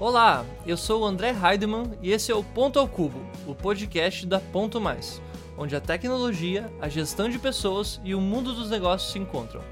[0.00, 4.26] Olá, eu sou o André Heidemann e esse é o Ponto ao Cubo, o podcast
[4.26, 5.22] da Ponto Mais,
[5.56, 9.62] onde a tecnologia, a gestão de pessoas e o mundo dos negócios se encontram.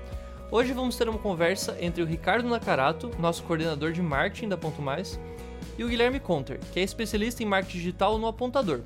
[0.48, 4.80] Hoje vamos ter uma conversa entre o Ricardo Nakarato, nosso coordenador de marketing da Ponto
[4.80, 5.18] Mais,
[5.76, 8.82] e o Guilherme Conter, que é especialista em marketing digital no Apontador.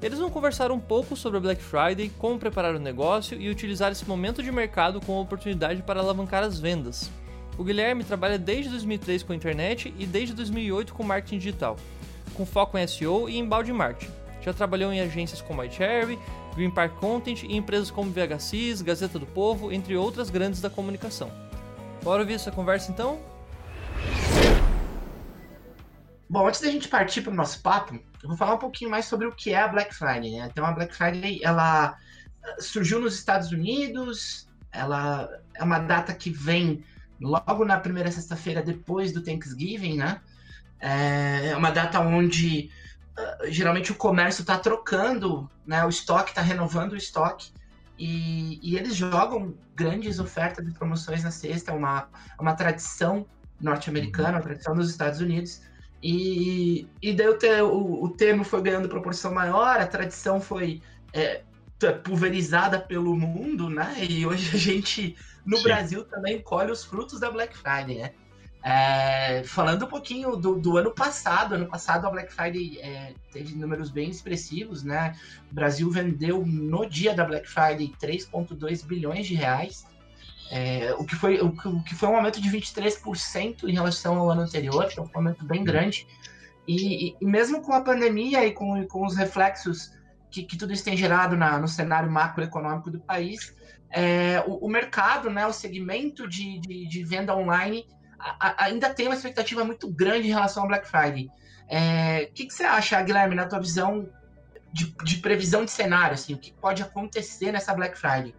[0.00, 3.90] Eles vão conversar um pouco sobre a Black Friday, como preparar o negócio e utilizar
[3.90, 7.10] esse momento de mercado como oportunidade para alavancar as vendas.
[7.58, 11.76] O Guilherme trabalha desde 2003 com internet e desde 2008 com marketing digital,
[12.34, 14.10] com foco em SEO e embalde marketing.
[14.40, 16.18] Já trabalhou em agências como iCherry,
[16.54, 21.30] Green Park Content e empresas como VHCs, Gazeta do Povo, entre outras grandes da comunicação.
[22.02, 23.20] Bora ouvir essa conversa então?
[26.28, 29.04] Bom, antes da gente partir para o nosso papo, eu vou falar um pouquinho mais
[29.04, 30.32] sobre o que é a Black Friday.
[30.32, 30.48] Né?
[30.50, 31.96] Então, a Black Friday ela
[32.58, 36.82] surgiu nos Estados Unidos, ela é uma data que vem
[37.22, 40.20] logo na primeira sexta-feira depois do Thanksgiving, né?
[40.80, 42.68] É uma data onde
[43.16, 45.84] uh, geralmente o comércio está trocando, né?
[45.84, 47.52] O estoque está renovando o estoque
[47.98, 53.24] e, e, eles jogam grandes ofertas de promoções na sexta, é uma, é uma tradição
[53.60, 55.62] norte-americana, uma tradição dos Estados Unidos.
[56.02, 57.28] E, e daí
[57.62, 61.42] o, o, o termo foi ganhando proporção maior, a tradição foi é,
[61.90, 63.96] pulverizada pelo mundo, né?
[63.98, 65.62] E hoje a gente no Sim.
[65.64, 68.12] Brasil também colhe os frutos da Black Friday, né?
[68.64, 73.56] É, falando um pouquinho do, do, ano passado, ano passado a Black Friday é, teve
[73.56, 75.16] números bem expressivos, né?
[75.50, 79.84] O Brasil vendeu no dia da Black Friday 3,2 bilhões de reais,
[80.48, 84.30] é, o, que foi, o, o, que foi um aumento de 23% em relação ao
[84.30, 86.06] ano anterior, então foi um aumento bem grande.
[86.68, 89.90] E, e, e mesmo com a pandemia e com, com os reflexos
[90.32, 93.54] que, que tudo isso tem gerado na, no cenário macroeconômico do país,
[93.90, 97.86] é, o, o, mercado, né, o segmento de, de, de venda online
[98.18, 101.30] a, a, ainda tem uma expectativa muito grande em relação ao Black Friday.
[101.68, 104.08] É, o que, que, você acha, Guilherme, na tua visão
[104.72, 106.14] de, de, previsão de cenário?
[106.14, 108.34] Assim, o que pode acontecer nessa Black Friday?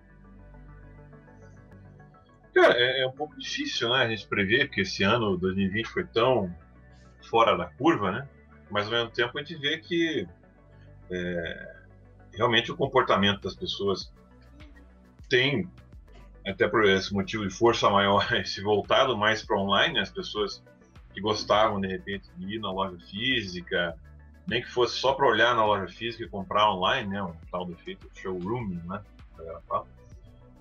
[2.56, 6.06] Cara, é, é, um pouco difícil né, a gente prever, porque esse ano, 2020, foi
[6.06, 6.54] tão
[7.30, 8.28] fora da curva, né?
[8.70, 10.28] Mas ao mesmo tempo a gente vê que
[11.12, 11.76] é,
[12.34, 14.12] realmente o comportamento das pessoas
[15.30, 15.70] tem,
[16.46, 20.02] até por esse motivo de força maior, se voltado mais para online, né?
[20.02, 20.64] as pessoas
[21.14, 23.96] que gostavam de repente de ir na loja física,
[24.48, 27.66] nem que fosse só para olhar na loja física e comprar online, né, um tal
[27.66, 29.02] do efeito showroom, né,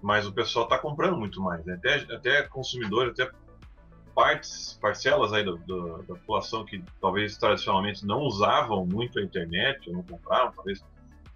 [0.00, 1.74] mas o pessoal está comprando muito mais, né?
[1.74, 3.32] até, até consumidores, até
[4.14, 9.88] partes, parcelas aí do, do, da população que talvez tradicionalmente não usavam muito a internet,
[9.88, 10.84] ou não compravam, talvez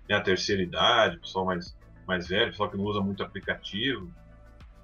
[0.07, 4.09] tenha a terceira idade, pessoal mais mais velho, pessoal que não usa muito aplicativo,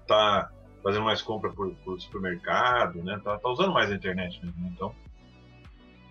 [0.06, 0.50] tá
[0.83, 3.21] fazendo mais compra por, por supermercado, né?
[3.22, 4.60] Tá, tá, usando mais a internet mesmo.
[4.60, 4.72] Né?
[4.75, 4.94] Então,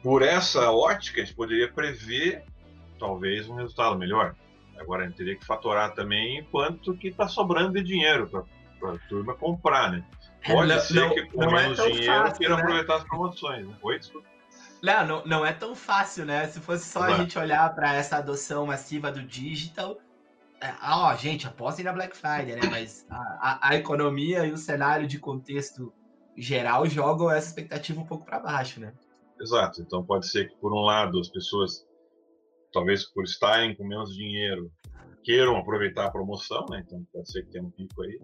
[0.02, 2.44] por essa ótica, a gente poderia prever
[2.98, 4.36] talvez um resultado melhor.
[4.78, 8.28] Agora a gente teria que fatorar também quanto que está sobrando de dinheiro
[8.80, 10.04] para a turma comprar, né?
[10.44, 12.62] É, Pode não, ser que com é menos é dinheiro fácil, queira né?
[12.62, 13.68] aproveitar as promoções.
[13.68, 13.76] Né?
[13.82, 14.31] Oi, desculpa.
[14.82, 16.48] Não, não, não é tão fácil, né?
[16.48, 20.00] Se fosse só a gente olhar para essa adoção massiva do digital,
[20.60, 22.62] é, ó, gente, apostem na Black Friday, né?
[22.70, 25.94] Mas a, a, a, economia e o cenário de contexto
[26.38, 28.94] geral jogam essa expectativa um pouco para baixo, né?
[29.40, 29.82] Exato.
[29.82, 31.86] Então pode ser que, por um lado, as pessoas,
[32.74, 34.72] talvez por estarem com menos dinheiro,
[35.24, 36.84] queiram aproveitar a promoção, né?
[36.86, 38.20] Então pode ser que tenha um pico aí.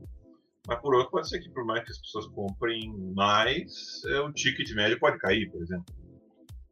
[0.68, 4.32] Mas por outro, pode ser que, por mais que as pessoas comprem mais, é, o
[4.32, 5.86] ticket médio pode cair, por exemplo.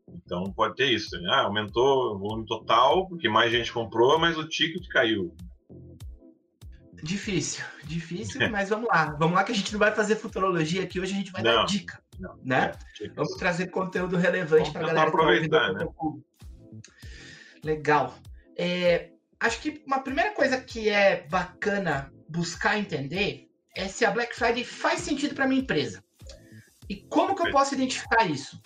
[0.08, 1.20] Então pode ter isso.
[1.20, 1.30] Né?
[1.32, 5.36] Ah, aumentou o volume total, porque mais gente comprou, mas o ticket caiu.
[7.04, 9.16] Difícil, difícil, mas vamos lá.
[9.20, 11.56] Vamos lá que a gente não vai fazer futurologia aqui, hoje a gente vai não,
[11.58, 12.02] dar dica.
[12.20, 12.72] Não, né?
[13.02, 15.86] É, vamos trazer conteúdo relevante para a galera tá aproveitar, né?
[17.64, 18.16] Legal.
[18.58, 24.36] É, acho que uma primeira coisa que é bacana buscar entender é se a Black
[24.36, 26.04] Friday faz sentido para minha empresa.
[26.90, 28.62] E como que eu posso identificar isso?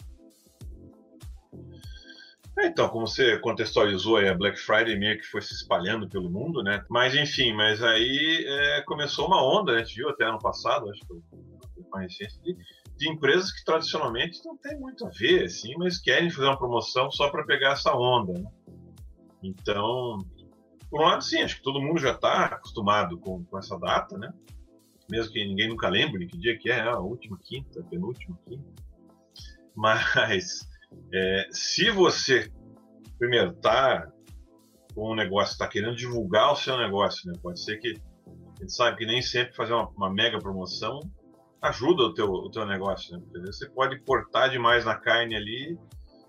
[2.59, 6.29] É, então, como você contextualizou aí, a Black Friday meio que foi se espalhando pelo
[6.29, 6.83] mundo, né?
[6.89, 10.99] Mas enfim, mas aí é, começou uma onda, a gente viu até ano passado, acho
[11.07, 11.13] que
[11.87, 12.57] uma recente, de,
[12.97, 17.09] de, empresas que tradicionalmente não tem muito a ver, assim, mas querem fazer uma promoção
[17.09, 18.51] só para pegar essa onda, né?
[19.41, 20.17] Então,
[20.91, 24.17] por um lado, sim, acho que todo mundo já está acostumado com, com essa data,
[24.17, 24.33] né?
[25.09, 28.69] Mesmo que ninguém nunca lembre que dia que é, a última quinta, penúltima quinta.
[29.73, 30.68] Mas
[31.13, 32.51] é, se você,
[33.17, 34.07] primeiro, tá
[34.93, 37.37] com um negócio, está querendo divulgar o seu negócio, né?
[37.41, 37.93] Pode ser que
[38.27, 40.99] a gente sabe que nem sempre fazer uma, uma mega promoção
[41.61, 43.17] ajuda o teu, o teu negócio.
[43.17, 43.23] Né?
[43.45, 45.77] Você pode cortar demais na carne ali,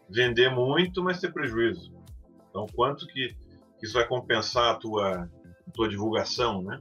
[0.09, 1.93] vender muito, mas ter prejuízo.
[2.49, 3.29] Então, quanto que,
[3.79, 5.29] que isso vai compensar a tua,
[5.69, 6.81] a tua divulgação, né?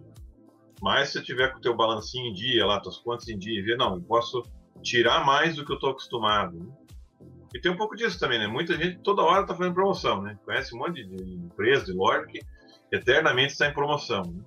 [0.82, 3.62] Mas se tiver com o teu balancinho em dia, lá, tuas contas em dia, e
[3.62, 4.42] ver, não, eu posso
[4.82, 6.58] tirar mais do que eu estou acostumado.
[6.58, 6.74] Né?
[7.54, 8.48] E tem um pouco disso também, né?
[8.48, 10.38] Muita gente toda hora está fazendo promoção, né?
[10.46, 12.40] Conhece um monte de empresa, de loja que
[12.92, 14.24] eternamente está em promoção.
[14.24, 14.44] Né?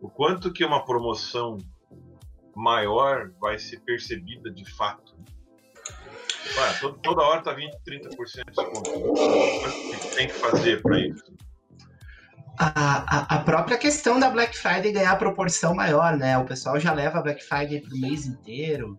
[0.00, 1.58] O quanto que uma promoção
[2.54, 5.16] maior vai ser percebida de fato.
[6.58, 8.90] Ah, toda, toda hora tá 20, 30% de desconto.
[8.90, 11.24] O que tem que fazer para isso?
[12.58, 16.36] A, a, a, própria questão da Black Friday ganhar proporção maior, né?
[16.36, 18.98] O pessoal já leva a Black Friday pro mês inteiro.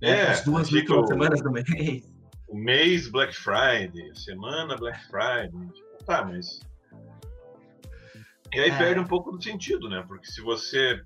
[0.00, 0.10] Né?
[0.10, 2.11] É, as duas últimas semanas do mês.
[2.52, 5.50] O mês Black Friday, semana Black Friday.
[5.50, 6.60] Tipo, tá, mas.
[8.52, 8.76] E aí é.
[8.76, 10.04] perde um pouco do sentido, né?
[10.06, 11.02] Porque se você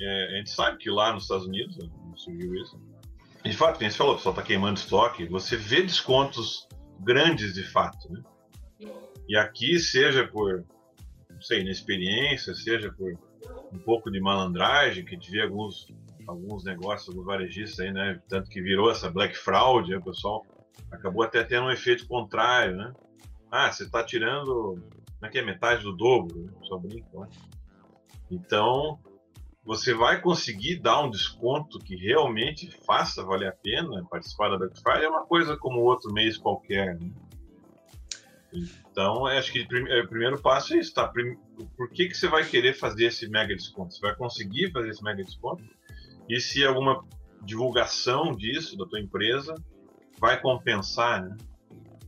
[0.00, 2.80] é, a gente sabe que lá nos Estados Unidos né, surgiu isso.
[3.44, 6.66] de fato, quem você falou, o pessoal está queimando estoque, você vê descontos
[7.00, 8.12] grandes de fato.
[8.12, 8.22] Né?
[9.28, 10.64] E aqui, seja por,
[11.30, 13.16] não sei, inexperiência, seja por
[13.72, 15.86] um pouco de malandragem, que a gente vê alguns,
[16.26, 18.20] alguns negócios, alguns varejistas aí, né?
[18.28, 20.44] Tanto que virou essa black fraud, o pessoal
[20.90, 22.92] acabou até tendo um efeito contrário, né?
[23.50, 26.52] Ah, você está tirando, como é que é, metade do dobro, né?
[26.64, 27.28] Só brinca, né?
[28.30, 28.98] Então,
[29.64, 34.80] você vai conseguir dar um desconto que realmente faça valer a pena participar da Black
[34.80, 36.98] Friday é uma coisa como outro mês qualquer.
[36.98, 37.10] Né?
[38.90, 41.06] Então, acho que é, o primeiro passo é isso, tá?
[41.06, 43.94] Por que, que você vai querer fazer esse mega desconto?
[43.94, 45.62] Você vai conseguir fazer esse mega desconto?
[46.28, 47.04] E se alguma
[47.42, 49.54] divulgação disso da tua empresa
[50.18, 51.36] vai compensar, né?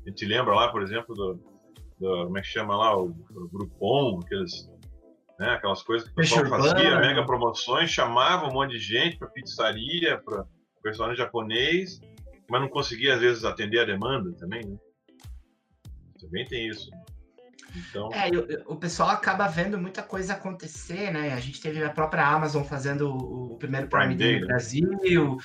[0.05, 1.35] A gente lembra lá, por exemplo, do,
[1.99, 4.69] do como é que chama lá, o, o Groupon, aqueles
[5.41, 5.53] né?
[5.53, 10.21] Aquelas coisas que o pessoal fazia, mega promoções, chamava um monte de gente para pizzaria,
[10.23, 10.45] para
[10.85, 11.99] restaurante japonês,
[12.47, 14.77] mas não conseguia às vezes atender a demanda também, né?
[16.21, 16.91] Também tem isso.
[17.75, 18.09] Então...
[18.13, 21.33] É, o, o pessoal acaba vendo muita coisa acontecer, né?
[21.33, 24.47] A gente teve a própria Amazon fazendo o, o primeiro Prime, Prime Day no né?
[24.47, 25.37] Brasil.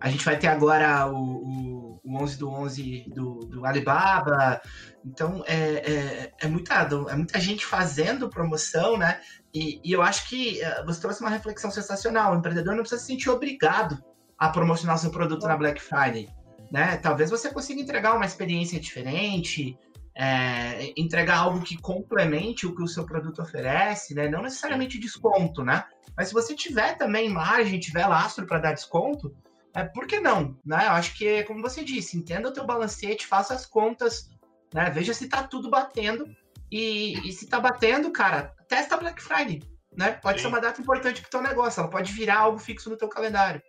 [0.00, 4.60] A gente vai ter agora o, o, o 11 do 11 do, do Alibaba.
[5.04, 9.20] Então, é, é, é, muita, é muita gente fazendo promoção, né?
[9.52, 12.32] E, e eu acho que eh, você trouxe uma reflexão sensacional.
[12.32, 14.02] O empreendedor não precisa se sentir obrigado
[14.38, 16.28] a promocionar seu produto na Black Friday.
[16.70, 16.96] Né?
[16.98, 19.76] Talvez você consiga entregar uma experiência diferente,
[20.20, 24.28] é, entregar algo que complemente o que o seu produto oferece, né?
[24.28, 25.82] Não necessariamente desconto, né?
[26.14, 29.34] Mas se você tiver também margem, tiver lastro para dar desconto,
[29.74, 30.58] é, por que não?
[30.62, 30.88] Né?
[30.88, 34.28] Eu acho que, como você disse, entenda o teu balancete, faça as contas,
[34.74, 34.90] né?
[34.90, 36.26] Veja se está tudo batendo.
[36.70, 39.62] E, e se está batendo, cara, testa Black Friday.
[39.96, 40.12] Né?
[40.12, 40.42] Pode Sim.
[40.42, 43.08] ser uma data importante para o teu negócio, ela pode virar algo fixo no teu
[43.08, 43.62] calendário.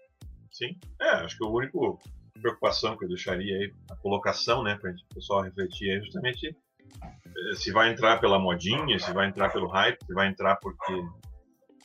[0.51, 1.97] Sim, é, acho que o único
[2.41, 7.55] preocupação que eu deixaria aí, a colocação, né, para o pessoal refletir é justamente eh,
[7.55, 10.93] se vai entrar pela modinha, se vai entrar pelo hype, se vai entrar porque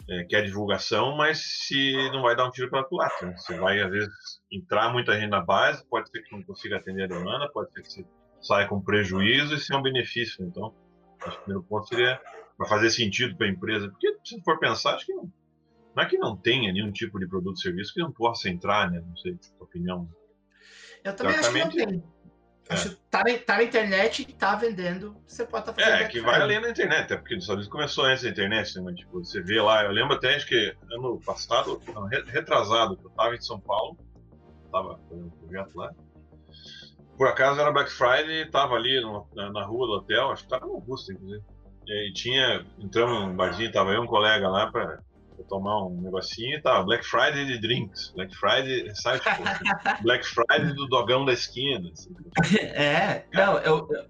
[0.09, 3.29] é, quer divulgação, mas se não vai dar um tiro pela culatra.
[3.29, 3.37] Né?
[3.37, 4.15] Você vai, às vezes,
[4.51, 7.83] entrar muita gente na base, pode ser que não consiga atender a demanda, pode ser
[7.83, 8.07] que você
[8.41, 10.45] saia com prejuízo e seja um benefício.
[10.45, 10.73] Então,
[11.23, 12.21] acho que o primeiro ponto seria
[12.57, 13.89] para fazer sentido para a empresa.
[13.89, 15.31] Porque, se for pensar, acho que não,
[15.95, 18.91] não é que não tenha nenhum tipo de produto ou serviço que não possa entrar,
[18.91, 19.03] né?
[19.05, 20.09] Não sei, a tua opinião.
[21.07, 22.05] Eu também acho que não tem.
[22.69, 22.75] É.
[22.75, 26.03] Acho que tá, na, tá na internet e tá vendendo, você pode estar tá fazendo.
[26.03, 28.83] É, que vai além da internet, até porque Estados Unidos começou antes da internet, né?
[28.85, 33.11] Mas, tipo, você vê lá, eu lembro até acho que ano passado, ano retrasado, eu
[33.11, 33.97] tava em São Paulo,
[34.73, 35.93] tava fazendo um projeto lá,
[37.17, 40.49] por acaso era Black Friday, tava ali no, na, na, rua do hotel, acho que
[40.49, 41.43] tava no Augusto, inclusive.
[41.87, 44.99] E, tinha, entramos num barzinho, tava eu um colega lá pra,
[45.49, 48.13] tomar um negocinho e tava Black Friday de drinks.
[48.15, 49.21] Black Friday, sabe?
[49.21, 49.43] Tipo,
[50.03, 51.91] Black Friday do dogão da esquina.
[51.93, 52.15] Assim.
[52.59, 54.07] É, não, eu, eu,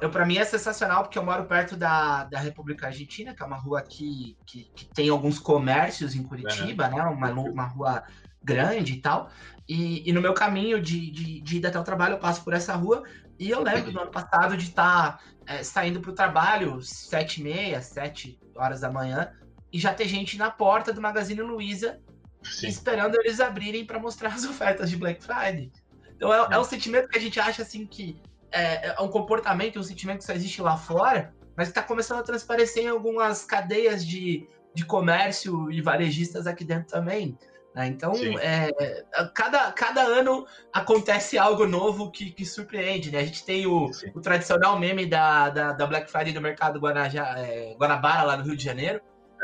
[0.00, 3.46] eu para mim é sensacional porque eu moro perto da, da República Argentina, que é
[3.46, 6.90] uma rua aqui que, que tem alguns comércios em Curitiba, é.
[6.90, 7.02] né?
[7.04, 8.02] Uma, uma rua
[8.42, 9.30] grande e tal.
[9.68, 12.52] E, e no meu caminho de, de, de ida até o trabalho, eu passo por
[12.52, 13.04] essa rua.
[13.38, 17.40] E eu lembro do ano passado de estar tá, é, saindo para o trabalho, sete
[17.40, 19.32] e meia, sete horas da manhã,
[19.72, 21.98] e já ter gente na porta do Magazine Luiza
[22.62, 25.70] esperando eles abrirem para mostrar as ofertas de Black Friday.
[26.16, 29.78] Então é, é, um sentimento que a gente acha assim que é, é um comportamento,
[29.78, 33.44] um sentimento que só existe lá fora, mas que está começando a transparecer em algumas
[33.44, 37.36] cadeias de, de comércio e varejistas aqui dentro também.
[37.74, 37.86] Né?
[37.86, 38.70] Então, é,
[39.34, 43.10] cada, cada ano acontece algo novo que, que surpreende.
[43.10, 43.20] Né?
[43.20, 47.34] A gente tem o, o tradicional meme da, da, da, Black Friday do mercado Guanajá,
[47.38, 49.00] é, Guanabara, lá no Rio de Janeiro,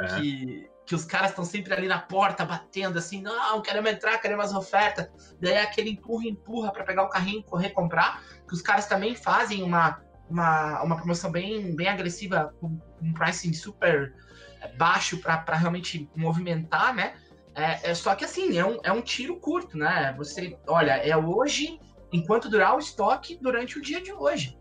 [0.06, 4.46] que, que os caras estão sempre ali na porta batendo assim, não, queremos entrar, queremos
[4.46, 5.36] as ofertas.
[5.40, 9.14] Daí é aquele empurra, empurra para pegar o carrinho correr comprar, que os caras também
[9.14, 14.14] fazem uma, uma, uma promoção bem, bem agressiva, com um pricing super
[14.60, 17.14] é, baixo para realmente movimentar, né?
[17.54, 20.14] É, é, só que assim, é um, é um tiro curto, né?
[20.16, 21.80] Você, olha, é hoje,
[22.12, 24.57] enquanto durar o estoque, durante o dia de hoje.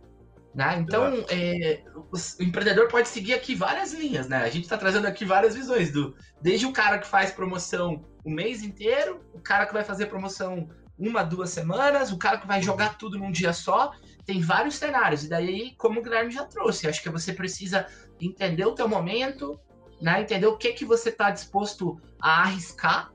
[0.58, 0.80] Né?
[0.80, 4.38] Então, é, o, empreendedor pode seguir aqui várias linhas, né?
[4.38, 8.32] A gente está trazendo aqui várias visões, do, desde o cara que faz promoção o
[8.32, 12.60] mês inteiro, o cara que vai fazer promoção uma, duas semanas, o cara que vai
[12.60, 13.92] jogar tudo num dia só,
[14.26, 15.24] tem vários cenários.
[15.24, 17.86] E daí, como o Guilherme já trouxe, acho que você precisa
[18.20, 19.60] entender o teu momento,
[20.02, 20.22] né?
[20.22, 23.12] Entender o que que você está disposto a arriscar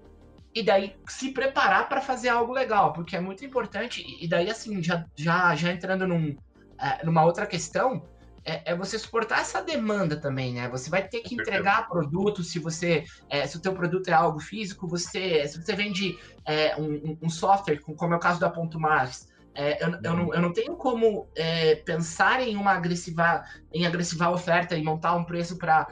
[0.55, 4.07] e daí se preparar para fazer algo legal, porque é muito importante.
[4.21, 6.37] E daí, assim, já, já, já entrando num,
[6.83, 8.03] é, numa outra questão,
[8.45, 10.69] é, é, você suportar essa demanda também, né?
[10.69, 14.41] Você vai ter que entregar produto se você, é, se o teu produto é algo
[14.41, 18.81] físico, você, se você vende é, um, um, software, como é o caso da Ponto
[18.81, 23.87] Mais, é, eu, eu, não, eu não tenho como é, pensar em uma agressiva, em
[23.87, 25.87] agressivar oferta e montar um preço para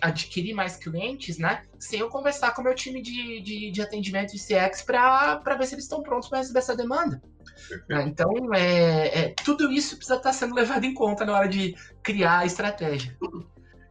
[0.00, 1.62] adquirir mais clientes, né?
[1.78, 5.66] Sem eu conversar com o meu time de, de, de atendimento e CX para ver
[5.66, 7.20] se eles estão prontos para receber essa demanda.
[7.88, 8.04] Né?
[8.06, 12.40] Então, é, é, tudo isso precisa estar sendo levado em conta na hora de criar
[12.40, 13.16] a estratégia.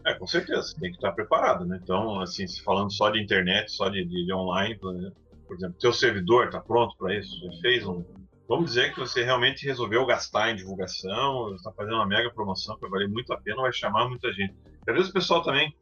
[0.06, 1.80] É, com certeza, tem que estar preparado, né?
[1.82, 6.48] Então, assim, falando só de internet, só de, de, de online, por exemplo, teu servidor
[6.48, 7.40] está pronto para isso?
[7.40, 8.04] Já fez um,
[8.48, 12.82] vamos dizer que você realmente resolveu gastar em divulgação, está fazendo uma mega promoção que
[12.82, 14.54] vai valer muito a pena, vai chamar muita gente.
[14.88, 15.74] Às vezes o pessoal também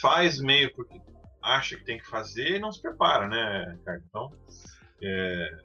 [0.00, 1.00] faz meio porque
[1.42, 4.04] acha que tem que fazer e não se prepara, né, Ricardo?
[4.08, 4.32] Então,
[5.02, 5.58] é,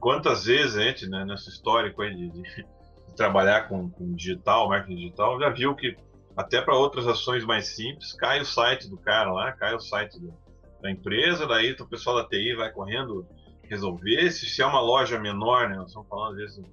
[0.00, 4.68] quantas vezes a gente, né, nessa histórico aí de, de, de trabalhar com, com, digital,
[4.68, 5.96] marketing digital, já viu que
[6.36, 10.18] até para outras ações mais simples, cai o site do cara lá, cai o site
[10.18, 10.32] do,
[10.80, 13.26] da empresa, daí o pessoal da TI vai correndo
[13.64, 14.30] resolver.
[14.30, 16.64] Se, se é uma loja menor, né, nós estamos falando às vezes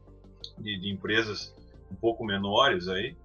[0.58, 1.54] de, de empresas
[1.92, 3.16] um pouco menores aí,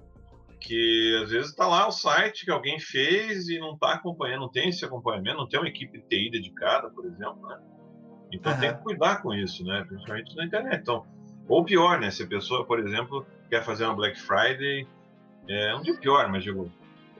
[0.61, 4.51] que às vezes está lá o site que alguém fez e não está acompanhando, não
[4.51, 7.59] tem esse acompanhamento, não tem uma equipe de TI dedicada, por exemplo, né?
[8.33, 8.61] Então uhum.
[8.61, 9.85] tem que cuidar com isso, né?
[9.87, 10.81] Principalmente na internet.
[10.81, 11.05] Então,
[11.47, 12.11] ou pior, né?
[12.11, 14.87] Se a pessoa, por exemplo, quer fazer uma Black Friday,
[15.49, 16.73] é, um dia pior, mas digo,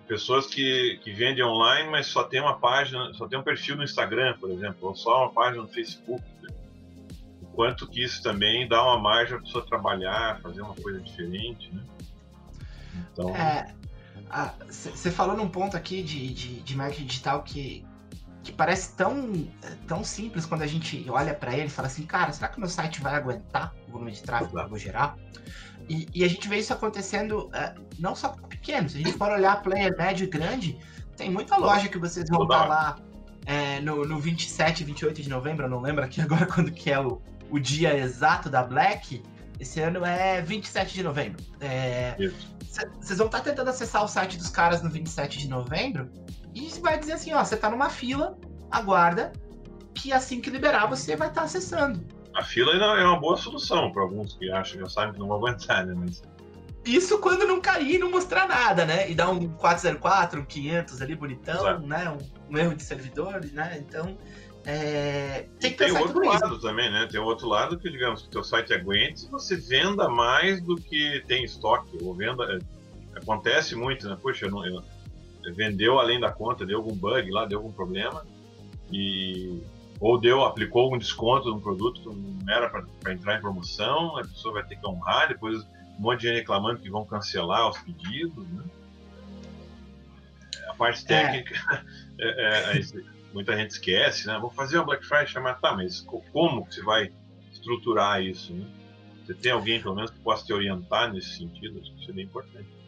[0.07, 3.85] pessoas que, que vendem online, mas só tem uma página, só tem um perfil no
[3.85, 6.23] Instagram, por exemplo, ou só uma página no Facebook.
[6.43, 6.49] Né?
[7.43, 11.01] O quanto que isso também dá uma margem para a pessoa trabalhar, fazer uma coisa
[11.01, 11.83] diferente, né?
[13.13, 13.33] Então.
[14.69, 17.85] Você é, falou num ponto aqui de, de, de marketing digital que,
[18.43, 19.49] que parece tão,
[19.87, 22.69] tão simples quando a gente olha para ele e fala assim, cara, será que meu
[22.69, 25.17] site vai aguentar o volume de tráfego que eu vou gerar?
[25.89, 29.17] E, e, a gente vê isso acontecendo uh, não só com pequenos, se a gente
[29.17, 30.79] for olhar player médio e grande,
[31.17, 32.99] tem muita loja que vocês vão estar lá
[33.47, 37.01] é, no, no 27, 28 de novembro, eu não lembro aqui agora quando que é
[37.01, 37.21] o,
[37.51, 39.23] o dia exato da Black,
[39.59, 41.45] esse ano é 27 de novembro.
[41.61, 42.17] É,
[43.01, 46.11] vocês vão estar tentando acessar o site dos caras no 27 de novembro
[46.55, 48.37] e vai dizer assim, ó, você tá numa fila,
[48.71, 49.33] aguarda,
[49.95, 52.05] que assim que liberar você vai estar acessando.
[52.35, 55.29] A fila é uma boa solução para alguns que acham que já sabem que não
[55.29, 55.95] vão aguentar, né?
[55.97, 56.23] Mas...
[56.85, 59.11] Isso quando não cair e não mostrar nada, né?
[59.11, 61.87] E dar um 404, um 500 ali bonitão, Exato.
[61.87, 62.11] né?
[62.11, 63.77] Um, um, erro de servidor, né?
[63.79, 64.17] Então,
[64.65, 65.47] é...
[65.61, 66.61] tem que tem o outro lado isso.
[66.61, 67.07] também, né?
[67.11, 70.77] Tem o outro lado que, digamos, que o teu site aguente você venda mais do
[70.77, 71.99] que tem estoque.
[72.03, 72.45] Ou venda...
[72.45, 74.17] É, acontece muito, né?
[74.21, 74.83] Puxa, eu não, eu...
[75.51, 78.25] vendeu além da conta, deu algum bug lá, deu algum problema.
[78.93, 79.63] E
[80.03, 84.23] ou deu, aplicou algum desconto no produto que não era para entrar em promoção, a
[84.23, 87.79] pessoa vai ter que honrar, depois um monte de gente reclamando que vão cancelar os
[87.79, 88.45] pedidos.
[88.49, 88.65] Né?
[90.69, 91.07] A parte é.
[91.07, 91.85] técnica,
[92.19, 92.73] é.
[92.73, 92.83] É, é,
[93.33, 94.37] muita gente esquece, né?
[94.41, 96.01] Vou fazer uma Black Friday, chamar, tá, mas
[96.33, 97.13] como que você vai
[97.53, 98.53] estruturar isso?
[98.53, 98.67] Né?
[99.25, 101.79] Você tem alguém, pelo menos, que possa te orientar nesse sentido?
[101.81, 102.82] Acho que seria importante.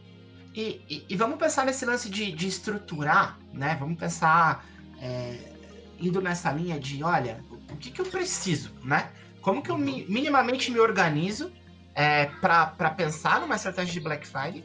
[0.55, 3.77] E, e, vamos pensar nesse lance de, de estruturar, né?
[3.81, 4.65] Vamos pensar
[5.01, 5.53] é,
[5.99, 9.11] indo nessa linha de, olha, o que, que eu preciso, né?
[9.41, 11.53] Como que eu mi, minimamente me organizo
[11.93, 14.65] é, para pensar numa estratégia de Black Friday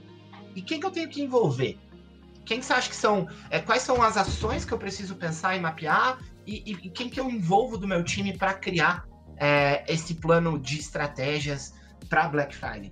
[0.55, 1.79] e quem que eu tenho que envolver?
[2.45, 5.59] Quem você acha que são, é, quais são as ações que eu preciso pensar e
[5.59, 9.05] mapear e, e, e quem que eu envolvo do meu time para criar
[9.37, 11.73] é, esse plano de estratégias
[12.07, 12.91] para Black Friday?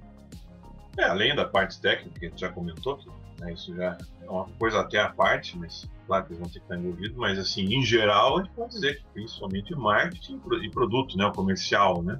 [0.97, 2.99] É, além da parte técnica que a gente já comentou,
[3.39, 6.59] né, isso já é uma coisa até à parte, mas claro que eles vão ter
[6.59, 10.69] que estar envolvidos, mas assim, em geral, a gente pode dizer que principalmente marketing e
[10.71, 12.19] produto, né, o comercial, né?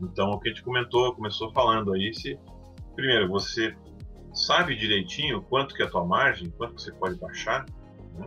[0.00, 2.38] Então, o que a gente comentou, começou falando aí, se
[2.94, 3.74] primeiro você
[4.34, 7.64] sabe direitinho quanto que é a tua margem, quanto que você pode baixar,
[8.14, 8.26] né?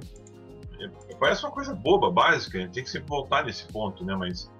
[1.19, 4.15] parece uma coisa boba, básica, a gente tem que sempre voltar nesse ponto, né?
[4.15, 4.51] Mas,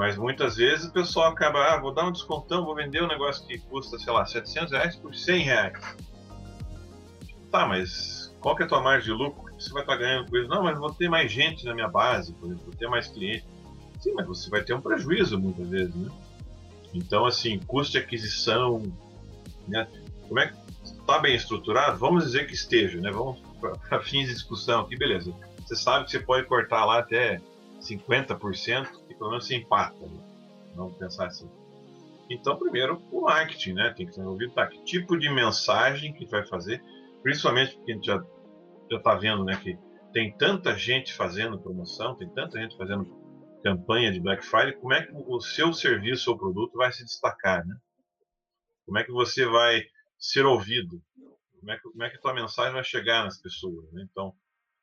[0.00, 3.46] mas muitas vezes o pessoal acaba, ah, vou dar um descontão, vou vender um negócio
[3.46, 5.96] que custa, sei lá, 700 reais por 100 reais.
[7.52, 9.52] Tá, mas qual que é a tua margem de lucro?
[9.58, 10.48] Você vai estar ganhando com isso?
[10.48, 13.46] Não, mas vou ter mais gente na minha base, por exemplo, vou ter mais clientes.
[14.00, 16.10] Sim, mas você vai ter um prejuízo muitas vezes, né?
[16.94, 18.82] Então, assim, custo de aquisição,
[19.68, 19.86] né?
[20.26, 21.98] Como é que está bem estruturado?
[21.98, 23.10] Vamos dizer que esteja, né?
[23.10, 25.30] Vamos para fins de discussão aqui, beleza.
[25.58, 27.38] Você sabe que você pode cortar lá até
[27.80, 30.06] 50% e pelo menos você empata.
[30.06, 30.20] Né?
[30.74, 31.50] Vamos pensar assim.
[32.30, 33.92] Então, primeiro, o marketing, né?
[33.96, 34.66] Tem que ser ouvido, tá?
[34.66, 36.82] Que tipo de mensagem que a gente vai fazer?
[37.22, 38.22] Principalmente porque a gente já
[38.90, 39.56] está vendo, né?
[39.56, 39.76] Que
[40.12, 43.04] tem tanta gente fazendo promoção, tem tanta gente fazendo
[43.64, 44.76] campanha de Black Friday.
[44.76, 47.76] Como é que o seu serviço ou produto vai se destacar, né?
[48.86, 49.82] Como é que você vai
[50.18, 51.02] ser ouvido?
[51.58, 54.06] Como é que, como é que a tua mensagem vai chegar nas pessoas, né?
[54.10, 54.34] Então,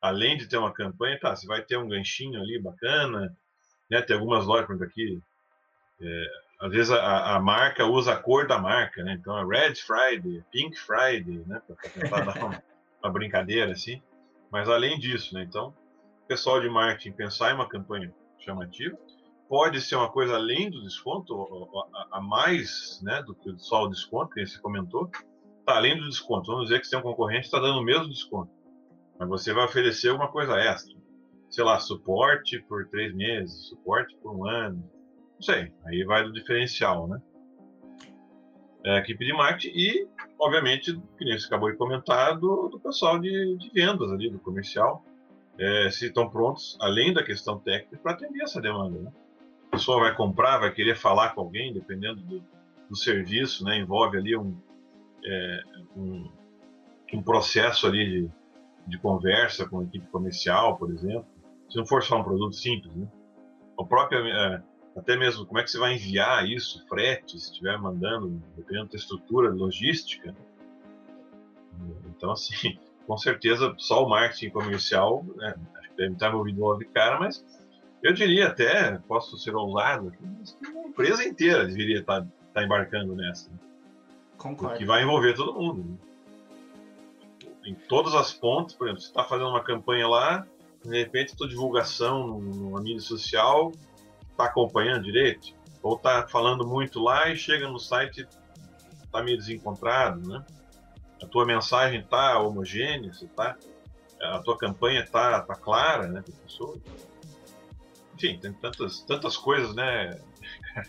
[0.01, 3.35] além de ter uma campanha, tá, você vai ter um ganchinho ali bacana,
[3.89, 4.01] né?
[4.01, 5.21] Tem algumas lojas, por aqui,
[6.01, 6.25] é,
[6.59, 9.13] às vezes a, a, marca usa a cor da marca, né?
[9.13, 11.61] Então é Red Friday, Pink Friday, né?
[11.65, 12.63] Para tentar dar uma,
[13.03, 14.01] uma, brincadeira assim.
[14.51, 15.43] Mas além disso, né?
[15.43, 15.73] Então,
[16.23, 18.97] o pessoal de marketing pensar em uma campanha chamativa
[19.49, 23.23] pode ser uma coisa além do desconto, a, a mais, né?
[23.23, 25.09] Do que só o desconto que você comentou.
[25.65, 26.51] Tá além do desconto.
[26.51, 28.56] Vamos dizer que tem um concorrente que está dando o mesmo desconto
[29.19, 30.95] mas você vai oferecer alguma coisa extra.
[31.49, 34.83] Sei lá, suporte por três meses, suporte por um ano.
[35.35, 37.21] Não sei, aí vai do diferencial, né?
[38.85, 40.07] É, equipe de marketing e,
[40.39, 44.39] obviamente, que nem você acabou de comentar, do, do pessoal de, de, vendas ali, do
[44.39, 45.03] comercial,
[45.57, 48.99] é, se estão prontos, além da questão técnica, para atender essa demanda.
[48.99, 49.11] Né?
[49.67, 52.43] A pessoa vai comprar, vai querer falar com alguém, dependendo do,
[52.89, 53.77] do serviço, né?
[53.77, 54.57] envolve ali um,
[55.25, 55.63] é,
[55.95, 56.31] um,
[57.13, 58.31] um processo ali de,
[58.87, 61.25] de conversa com a equipe comercial, por exemplo,
[61.69, 63.07] se não for só um produto simples, né?
[63.75, 64.63] O próprio, é,
[64.95, 68.95] até mesmo como é que você vai enviar isso, frete, se estiver mandando, dependendo da
[68.95, 70.35] estrutura logística.
[72.07, 76.79] Então, assim, com certeza, só o marketing comercial, né, acho que deve estar envolvido logo
[76.79, 77.45] de cara, mas
[78.01, 83.49] eu diria até, posso ser ousado, que a empresa inteira deveria estar, estar embarcando nessa.
[83.49, 83.57] Né?
[84.37, 84.77] Concordo.
[84.77, 85.83] Que vai envolver todo mundo.
[85.83, 86.06] Né?
[87.67, 90.47] Em todas as pontas, por exemplo, você está fazendo uma campanha lá,
[90.83, 93.73] de repente tua divulgação numa mídia social
[94.31, 95.53] está acompanhando direito,
[95.83, 98.25] ou está falando muito lá e chega no site
[99.03, 100.45] está meio desencontrado, né?
[101.21, 103.57] A tua mensagem está homogênea, você tá,
[104.21, 106.77] a tua campanha está tá clara, né, para pessoa.
[108.15, 110.19] Enfim, tem tantas, tantas coisas, né?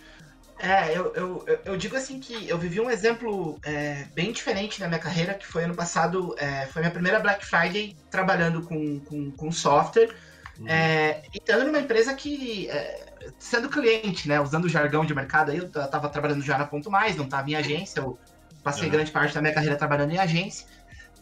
[0.58, 4.88] É, eu, eu, eu digo assim que eu vivi um exemplo é, bem diferente na
[4.88, 9.30] minha carreira, que foi ano passado, é, foi minha primeira Black Friday trabalhando com, com,
[9.30, 10.12] com software,
[10.58, 10.68] uhum.
[10.68, 13.06] é, e estando numa empresa que, é,
[13.38, 16.90] sendo cliente, né, usando o jargão de mercado aí, eu estava trabalhando já na Ponto
[16.90, 18.18] Mais, não estava em agência, eu
[18.64, 18.90] passei uhum.
[18.90, 20.66] grande parte da minha carreira trabalhando em agência,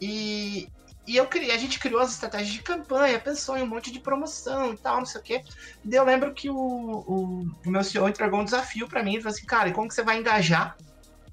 [0.01, 0.67] e,
[1.07, 3.99] e eu criei, a gente criou as estratégias de campanha, pensou em um monte de
[4.01, 5.41] promoção e tal, não sei o quê.
[5.85, 9.21] E eu lembro que o, o, o meu CEO entregou um desafio para mim e
[9.21, 10.75] falou assim, cara, e como que você vai engajar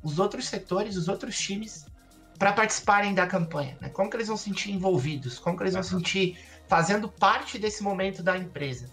[0.00, 1.87] os outros setores, os outros times
[2.38, 3.76] para participarem da campanha?
[3.80, 3.88] Né?
[3.88, 5.40] Como que eles vão se sentir envolvidos?
[5.40, 8.88] Como que eles vão se sentir fazendo parte desse momento da empresa?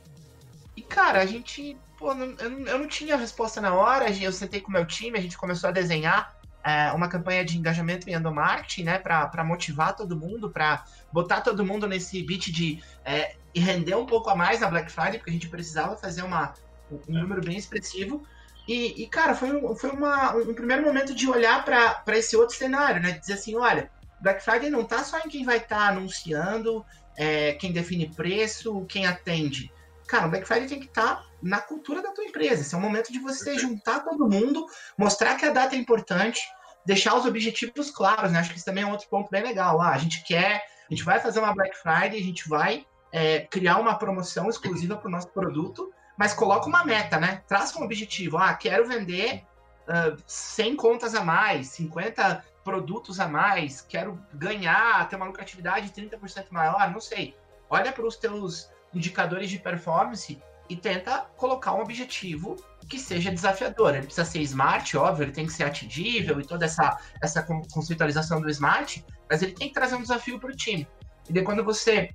[0.75, 4.59] E, cara, a gente, pô, não, eu, eu não tinha resposta na hora, eu sentei
[4.59, 8.13] com o meu time, a gente começou a desenhar é, uma campanha de engajamento em
[8.13, 13.59] endomarketing, né, para motivar todo mundo, para botar todo mundo nesse beat de é, e
[13.59, 16.53] render um pouco a mais na Black Friday, porque a gente precisava fazer uma,
[16.91, 18.23] um número bem expressivo.
[18.67, 22.55] E, e cara, foi, um, foi uma, um primeiro momento de olhar para esse outro
[22.55, 23.89] cenário, né, de dizer assim, olha,
[24.21, 26.85] Black Friday não tá só em quem vai estar tá anunciando,
[27.17, 29.71] é, quem define preço, quem atende.
[30.11, 32.63] Cara, o Black Friday tem que estar tá na cultura da tua empresa.
[32.63, 34.65] Esse é o momento de você juntar todo mundo,
[34.97, 36.41] mostrar que a data é importante,
[36.85, 38.39] deixar os objetivos claros, né?
[38.39, 39.81] Acho que isso também é um outro ponto bem legal.
[39.81, 43.47] Ah, a gente quer, a gente vai fazer uma Black Friday, a gente vai é,
[43.49, 47.41] criar uma promoção exclusiva para o nosso produto, mas coloca uma meta, né?
[47.47, 48.37] Traz um objetivo.
[48.37, 49.45] Ah, quero vender
[49.87, 56.47] uh, 100 contas a mais, 50 produtos a mais, quero ganhar, ter uma lucratividade 30%
[56.49, 57.33] maior, não sei.
[57.69, 62.55] Olha para os teus indicadores de performance e tenta colocar um objetivo
[62.87, 63.93] que seja desafiador.
[63.93, 68.41] Ele precisa ser smart, óbvio, ele tem que ser atingível e toda essa, essa conceitualização
[68.41, 70.87] do smart, mas ele tem que trazer um desafio para o time.
[71.29, 72.13] E daí, quando você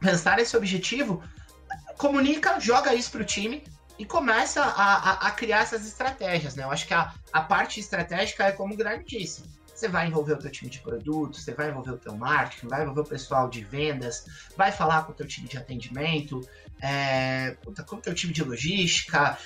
[0.00, 1.22] pensar nesse objetivo,
[1.96, 3.64] comunica, joga isso para o time
[3.98, 6.54] e começa a, a, a, criar essas estratégias.
[6.54, 6.62] Né?
[6.62, 9.42] Eu acho que a, a parte estratégica é como o Guilherme disse.
[9.78, 12.82] Você vai envolver o teu time de produto, você vai envolver o teu marketing, vai
[12.82, 16.40] envolver o pessoal de vendas, vai falar com o teu time de atendimento,
[16.82, 19.38] é, com o teu time de logística.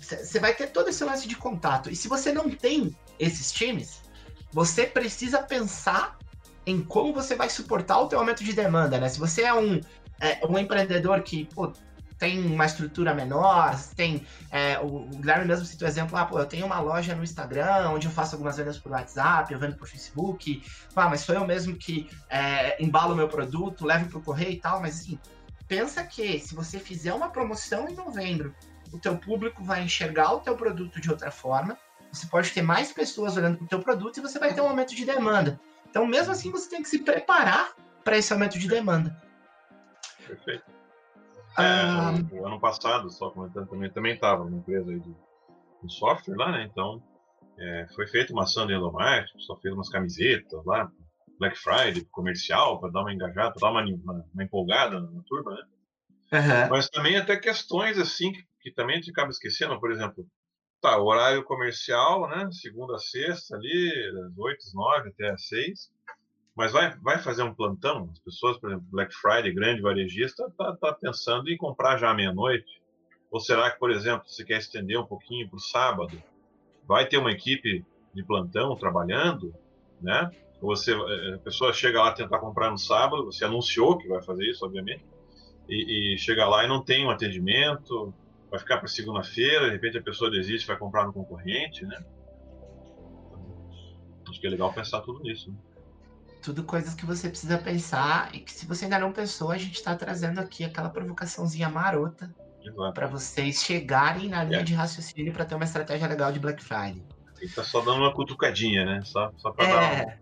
[0.00, 1.90] Você é, vai ter todo esse lance de contato.
[1.90, 4.00] E se você não tem esses times,
[4.50, 6.16] você precisa pensar
[6.64, 9.10] em como você vai suportar o teu aumento de demanda, né?
[9.10, 9.82] Se você é um,
[10.18, 11.74] é, um empreendedor que pô,
[12.18, 14.26] tem uma estrutura menor, tem.
[14.50, 17.22] É, o, o Guilherme mesmo citou o exemplo, ah, pô, eu tenho uma loja no
[17.22, 20.62] Instagram onde eu faço algumas vendas por WhatsApp, eu vendo por Facebook,
[20.96, 24.60] ah, mas sou eu mesmo que é, embalo meu produto, levo para o correio e
[24.60, 25.18] tal, mas assim,
[25.68, 28.54] pensa que se você fizer uma promoção em novembro,
[28.92, 31.78] o teu público vai enxergar o teu produto de outra forma,
[32.10, 34.68] você pode ter mais pessoas olhando para o teu produto e você vai ter um
[34.68, 35.60] aumento de demanda.
[35.88, 39.16] Então, mesmo assim, você tem que se preparar para esse aumento de demanda.
[40.26, 40.77] Perfeito.
[41.58, 45.12] É, ah, o, o, ano passado, só comentando também, também estava numa empresa aí de,
[45.82, 46.68] de, software lá, né?
[46.70, 47.02] Então,
[47.58, 50.90] é, foi feita uma ação dentro do marketing, só fez umas camisetas lá,
[51.38, 55.52] Black Friday, comercial, para dar uma engajada, para dar uma, uma, uma, empolgada na, turma,
[55.52, 55.62] né?
[56.32, 56.70] Uhum.
[56.70, 60.26] Mas também até questões assim que, que também a gente acaba esquecendo, por exemplo,
[60.80, 62.48] tá, horário comercial, né?
[62.52, 65.97] Segunda a sexta ali, das 8 às 9 até às 6.
[66.58, 68.10] Mas vai, vai fazer um plantão?
[68.12, 72.14] As pessoas, por exemplo, Black Friday, grande varejista, tá, tá pensando em comprar já à
[72.14, 72.82] meia-noite?
[73.30, 76.20] Ou será que, por exemplo, você quer estender um pouquinho para o sábado?
[76.84, 79.54] Vai ter uma equipe de plantão trabalhando,
[80.02, 80.32] né?
[80.60, 84.44] Você, eh, a pessoa chega lá tentar comprar no sábado, você anunciou que vai fazer
[84.50, 85.06] isso, obviamente,
[85.68, 88.12] e, e chega lá e não tem um atendimento,
[88.50, 92.04] vai ficar para segunda-feira, de repente a pessoa desiste, vai comprar no concorrente, né?
[94.28, 95.52] Acho que é legal pensar tudo nisso.
[95.52, 95.67] Né?
[96.48, 99.74] Tudo coisas que você precisa pensar e que se você ainda não pensou, a gente
[99.74, 102.34] está trazendo aqui aquela provocaçãozinha marota
[102.94, 104.62] para vocês chegarem na linha é.
[104.62, 107.04] de raciocínio para ter uma estratégia legal de Black Friday.
[107.42, 109.02] E tá só dando uma cutucadinha, né?
[109.04, 110.06] Só, só para é.
[110.06, 110.18] dar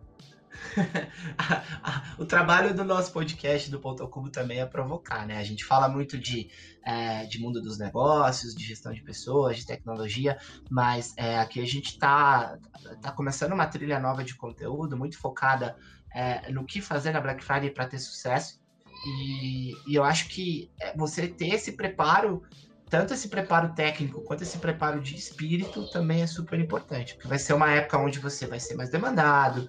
[1.86, 5.38] uma o trabalho do nosso podcast do Ponto Cubo também é provocar, né?
[5.38, 6.50] A gente fala muito de,
[6.84, 10.36] é, de mundo dos negócios, de gestão de pessoas, de tecnologia,
[10.68, 12.58] mas é, aqui a gente está
[13.00, 15.76] tá começando uma trilha nova de conteúdo muito focada
[16.16, 18.58] é, no que fazer na Black Friday para ter sucesso.
[19.06, 22.42] E, e, eu acho que é, você ter esse preparo
[22.88, 27.38] tanto esse preparo técnico quanto esse preparo de espírito também é super importante, porque vai
[27.38, 29.68] ser uma época onde você vai ser mais demandado.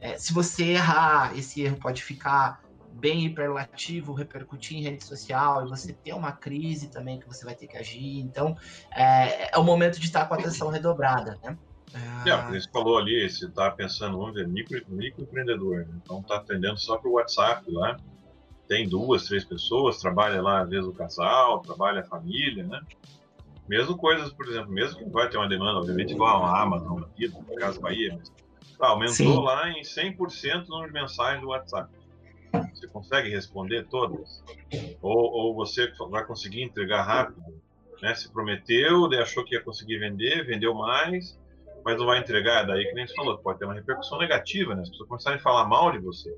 [0.00, 2.60] É, se você errar, esse erro pode ficar
[2.92, 7.54] bem hiperlativo, repercutir em rede social e você ter uma crise também que você vai
[7.54, 8.20] ter que agir.
[8.20, 8.54] Então,
[8.94, 11.56] é, é o momento de estar com a atenção redobrada, né?
[11.94, 16.00] É, é você falou ali, você está pensando onde é micro, microempreendedor, né?
[16.02, 17.96] então está atendendo só para o WhatsApp lá
[18.68, 22.80] tem duas, três pessoas, trabalha lá, às vezes, o casal, trabalha a família, né?
[23.66, 27.26] Mesmo coisas, por exemplo, mesmo que vai ter uma demanda, obviamente, igual a Amazon aqui,
[27.26, 28.30] a Casa Bahia, mas
[28.78, 29.42] tá, aumentou Sim.
[29.42, 31.90] lá em 100% o número de mensagens do WhatsApp.
[32.74, 34.44] Você consegue responder todas?
[35.02, 37.42] Ou, ou você vai conseguir entregar rápido?
[38.00, 38.14] Né?
[38.14, 41.38] Se prometeu, achou que ia conseguir vender, vendeu mais,
[41.88, 44.82] mas não vai entregar, daí que nem você falou, pode ter uma repercussão negativa, né?
[44.82, 46.34] As pessoas começarem a falar mal de você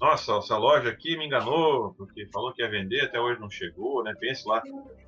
[0.00, 4.04] nossa, essa loja aqui me enganou, porque falou que ia vender, até hoje não chegou,
[4.04, 4.14] né?
[4.18, 4.62] Pense lá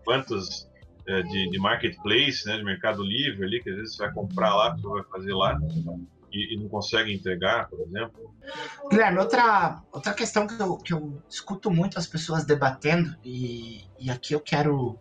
[0.04, 0.68] quantos
[1.06, 4.54] é, de, de, marketplace, né, de mercado livre ali, que às vezes você vai comprar
[4.54, 5.58] lá, você vai fazer lá
[6.32, 8.34] e, e, não consegue entregar, por exemplo.
[8.88, 14.10] Guilherme, outra, outra questão que eu, que eu escuto muito as pessoas debatendo, e, e
[14.10, 14.98] aqui eu quero,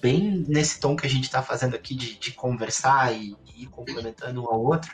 [0.00, 3.66] bem nesse tom que a gente está fazendo aqui de, de conversar e, e ir
[3.68, 4.90] complementando um ao outro,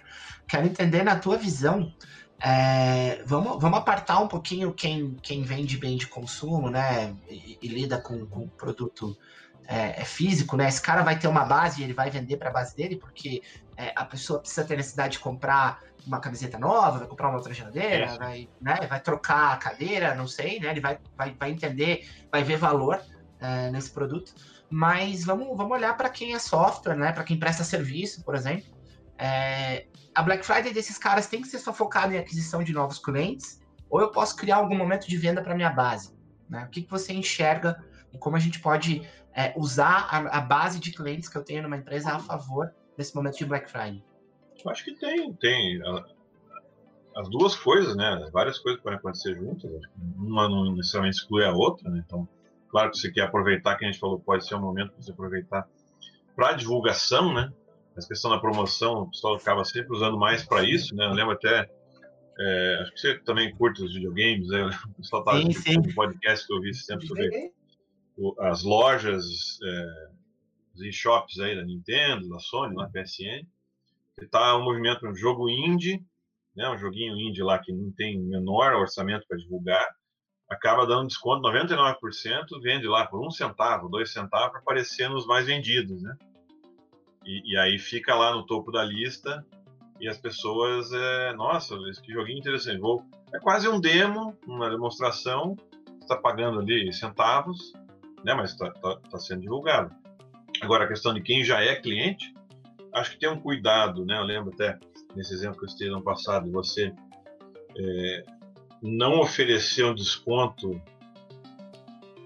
[0.46, 1.92] quero entender na tua visão
[2.38, 7.14] é, vamos, vamos apartar um pouquinho quem, quem vende bem de consumo, né?
[7.28, 9.16] E, e lida com, com produto
[9.66, 10.68] é, é, físico, né?
[10.68, 13.42] Esse cara vai ter uma base e ele vai vender para a base dele, porque
[13.76, 17.52] é, a pessoa precisa ter necessidade de comprar uma camiseta nova, vai comprar uma outra
[17.52, 20.70] geladeira, vai, né, vai trocar a cadeira, não sei, né?
[20.70, 23.00] Ele vai, vai, vai entender, vai ver valor
[23.40, 24.34] é, nesse produto.
[24.68, 27.12] Mas vamos, vamos olhar para quem é software, né?
[27.12, 28.74] Para quem presta serviço, por exemplo.
[29.18, 32.98] É, a Black Friday desses caras tem que ser só focada em aquisição de novos
[32.98, 36.12] clientes, ou eu posso criar algum momento de venda para minha base?
[36.48, 36.64] Né?
[36.64, 40.80] O que, que você enxerga e como a gente pode é, usar a, a, base
[40.80, 44.02] de clientes que eu tenho numa empresa a favor desse momento de Black Friday?
[44.64, 45.80] Eu acho que tem, tem
[47.16, 48.28] as duas coisas, né?
[48.32, 49.70] Várias coisas podem acontecer juntas.
[50.16, 52.02] Uma não necessariamente exclui a outra, né?
[52.06, 52.28] Então,
[52.76, 55.10] claro que você quer aproveitar, que a gente falou, pode ser um momento para você
[55.10, 55.66] aproveitar
[56.34, 57.50] para divulgação, né?
[57.96, 61.06] essa questão da promoção, o pessoal acaba sempre usando mais para isso, né?
[61.06, 61.70] Eu lembro até,
[62.38, 64.66] é, acho que você também curte os videogames, né?
[64.90, 65.40] O pessoal estava
[65.80, 67.52] no podcast que eu vi sempre sobre
[68.18, 70.08] o, as lojas, é,
[70.74, 73.46] os e-shops aí da Nintendo, da Sony, da PSN,
[74.20, 76.04] que tá um movimento, um jogo indie,
[76.54, 79.95] né, um joguinho indie lá que não tem menor orçamento para divulgar,
[80.48, 85.46] acaba dando desconto 99%, vende lá por um centavo, dois centavos para aparecer nos mais
[85.46, 86.16] vendidos, né?
[87.24, 89.44] E, e, aí fica lá no topo da lista
[90.00, 92.78] e as pessoas, é, nossa, que joguinho interessante.
[92.78, 93.04] Vou,
[93.34, 95.56] é quase um demo, uma demonstração,
[96.00, 97.72] está pagando ali centavos,
[98.24, 98.32] né?
[98.32, 99.92] Mas está tá, tá sendo divulgado.
[100.60, 102.32] Agora a questão de quem já é cliente,
[102.94, 104.16] acho que tem um cuidado, né?
[104.18, 104.78] Eu lembro até
[105.16, 106.94] nesse exemplo que eu citei no passado, você
[107.76, 108.24] é,
[108.82, 110.80] não oferecer um desconto.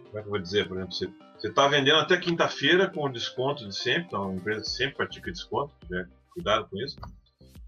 [0.06, 0.94] Como é que eu vou dizer, por exemplo,
[1.40, 5.32] você está vendendo até quinta-feira com o desconto de sempre, então a empresa sempre pratica
[5.32, 6.06] desconto, né?
[6.34, 6.96] cuidado com isso.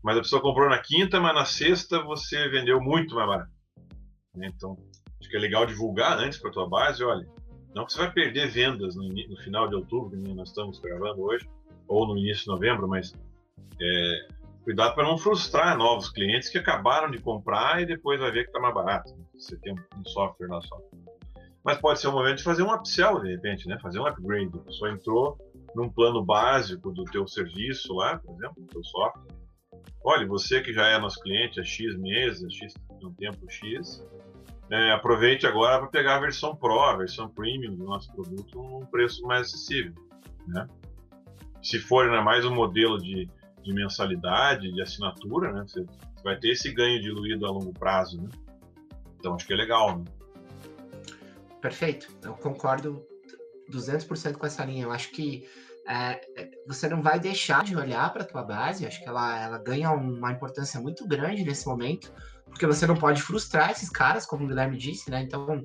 [0.03, 3.51] Mas a pessoa comprou na quinta, mas na sexta você vendeu muito mais barato.
[4.35, 4.51] Né?
[4.55, 4.77] Então,
[5.19, 7.27] acho que é legal divulgar antes para a tua base, olha,
[7.75, 11.23] não que você vai perder vendas no, no, final de outubro, que nós estamos gravando
[11.23, 11.49] hoje,
[11.89, 13.15] ou no início de novembro, mas
[13.81, 14.29] é,
[14.63, 18.49] cuidado para não frustrar novos clientes que acabaram de comprar e depois vai ver que
[18.49, 19.13] está mais barato.
[19.35, 20.79] Você tem um software na só.
[21.65, 23.79] Mas pode ser o momento de fazer um upsell, de repente, né?
[23.81, 24.51] fazer um upgrade.
[24.55, 25.39] A pessoa entrou
[25.75, 29.43] num plano básico do teu serviço lá, por exemplo, do teu software.
[30.05, 34.05] Olha, você que já é nosso cliente há X meses, X um tempo X,
[34.71, 38.87] é, aproveite agora para pegar a versão Pro, a versão Premium do nosso produto num
[38.87, 39.93] preço mais acessível.
[40.47, 40.67] Né?
[41.63, 43.29] Se for né, mais um modelo de
[43.63, 45.65] de mensalidade, de assinatura, né?
[45.67, 45.85] Você
[46.23, 48.29] vai ter esse ganho diluído a longo prazo, né?
[49.19, 50.05] Então acho que é legal, né?
[51.61, 53.07] Perfeito, eu concordo
[53.71, 54.85] 200% com essa linha.
[54.85, 55.47] Eu acho que
[55.87, 59.41] é, é, você não vai deixar de olhar para a tua base, acho que ela,
[59.41, 62.13] ela ganha uma importância muito grande nesse momento,
[62.47, 65.23] porque você não pode frustrar esses caras, como o Guilherme disse, né?
[65.23, 65.63] Então,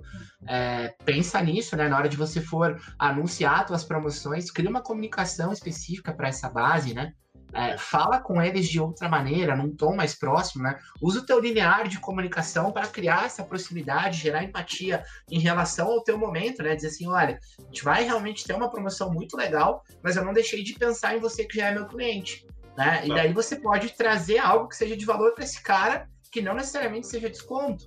[0.48, 1.88] é, pensa nisso, né?
[1.88, 6.94] Na hora de você for anunciar suas promoções, cria uma comunicação específica para essa base,
[6.94, 7.14] né?
[7.54, 10.78] É, fala com eles de outra maneira, num tom mais próximo, né?
[11.02, 16.04] Usa o teu linear de comunicação para criar essa proximidade, gerar empatia em relação ao
[16.04, 16.76] teu momento, né?
[16.76, 20.34] Dizer assim, olha, a gente vai realmente ter uma promoção muito legal, mas eu não
[20.34, 22.46] deixei de pensar em você que já é meu cliente,
[22.78, 23.02] né?
[23.06, 26.54] E daí você pode trazer algo que seja de valor para esse cara, que não
[26.54, 27.86] necessariamente seja desconto.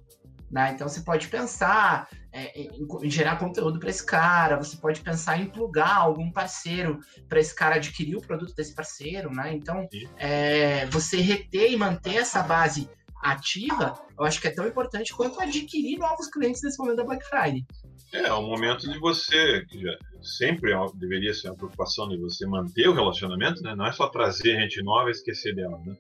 [0.51, 0.73] Né?
[0.75, 5.41] Então você pode pensar é, em, em, gerar conteúdo para esse cara, você pode pensar
[5.41, 9.53] em plugar algum parceiro para esse cara adquirir o produto desse parceiro, né?
[9.53, 12.89] Então é, você reter e manter essa base
[13.23, 17.25] ativa, eu acho que é tão importante quanto adquirir novos clientes nesse momento da Black
[17.25, 17.65] Friday.
[18.13, 22.17] É, é um momento de você, que já, sempre é deveria ser uma preocupação de
[22.17, 23.75] você manter o relacionamento, né?
[23.75, 25.95] Não é só trazer gente nova e esquecer dela, né?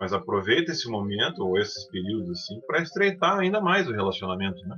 [0.00, 4.74] mas aproveita esse momento ou esses períodos assim para estreitar ainda mais o relacionamento, né?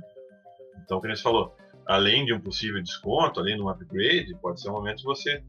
[0.83, 4.69] Então, como você falou, além de um possível desconto, além de um upgrade, pode ser
[4.69, 5.43] um momento de você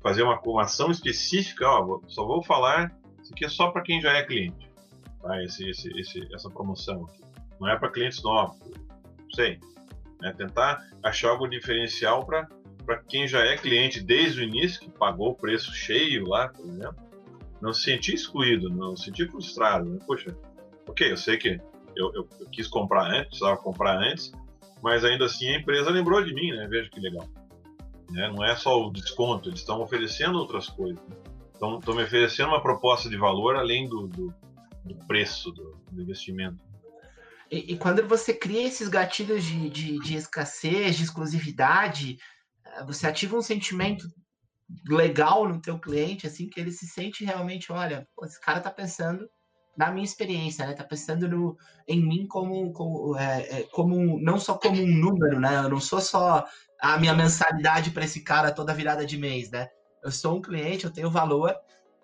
[0.00, 4.00] fazer uma, uma ação específica, ó, só vou falar, isso aqui é só para quem
[4.00, 4.70] já é cliente,
[5.20, 5.42] tá?
[5.42, 7.22] Esse, esse, esse, essa promoção aqui.
[7.60, 9.58] Não é para clientes novos, não sei.
[10.20, 10.32] Né?
[10.32, 12.48] Tentar achar algo diferencial para
[13.08, 17.08] quem já é cliente desde o início, que pagou o preço cheio lá, por exemplo,
[17.60, 19.90] não se sentir excluído, não se sentir frustrado.
[19.90, 19.98] Né?
[20.06, 20.36] Poxa,
[20.86, 21.60] ok, eu sei que
[21.96, 24.32] eu, eu, eu, quis comprar antes, precisava comprar antes,
[24.82, 26.66] mas ainda assim a empresa lembrou de mim, né?
[26.68, 27.28] Veja que legal.
[28.10, 28.30] Né?
[28.34, 31.02] Não é só o desconto, eles estão oferecendo outras coisas.
[31.52, 34.34] Estão me oferecendo uma proposta de valor além do, do,
[34.84, 36.58] do preço do, do investimento.
[37.50, 42.18] E, e, quando você cria esses gatilhos de, de, de escassez, de exclusividade,
[42.64, 44.06] eh, você ativa um sentimento
[44.86, 49.26] legal no teu cliente, assim, que ele se sente realmente, olha, esse cara tá pensando
[49.78, 50.74] na minha experiência, né?
[50.74, 55.38] Tá pensando no, em mim como, como, é, é, como não só como um número,
[55.38, 55.56] né?
[55.58, 56.44] Eu não sou só
[56.80, 59.68] a minha mensalidade para esse cara toda virada de mês, né?
[60.02, 61.54] Eu sou um cliente, eu tenho valor,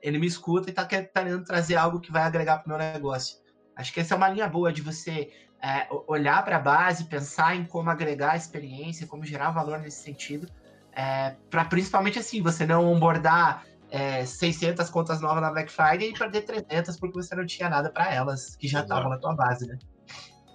[0.01, 3.39] ele me escuta e tá querendo trazer algo que vai agregar para o meu negócio.
[3.75, 7.57] Acho que essa é uma linha boa de você é, olhar para a base, pensar
[7.57, 10.49] em como agregar a experiência, como gerar valor nesse sentido,
[10.93, 16.13] é, para principalmente assim, você não onboardar é, 600 contas novas na Black Friday e
[16.13, 19.69] perder 300 porque você não tinha nada para elas que já estavam na tua base,
[19.69, 19.79] né?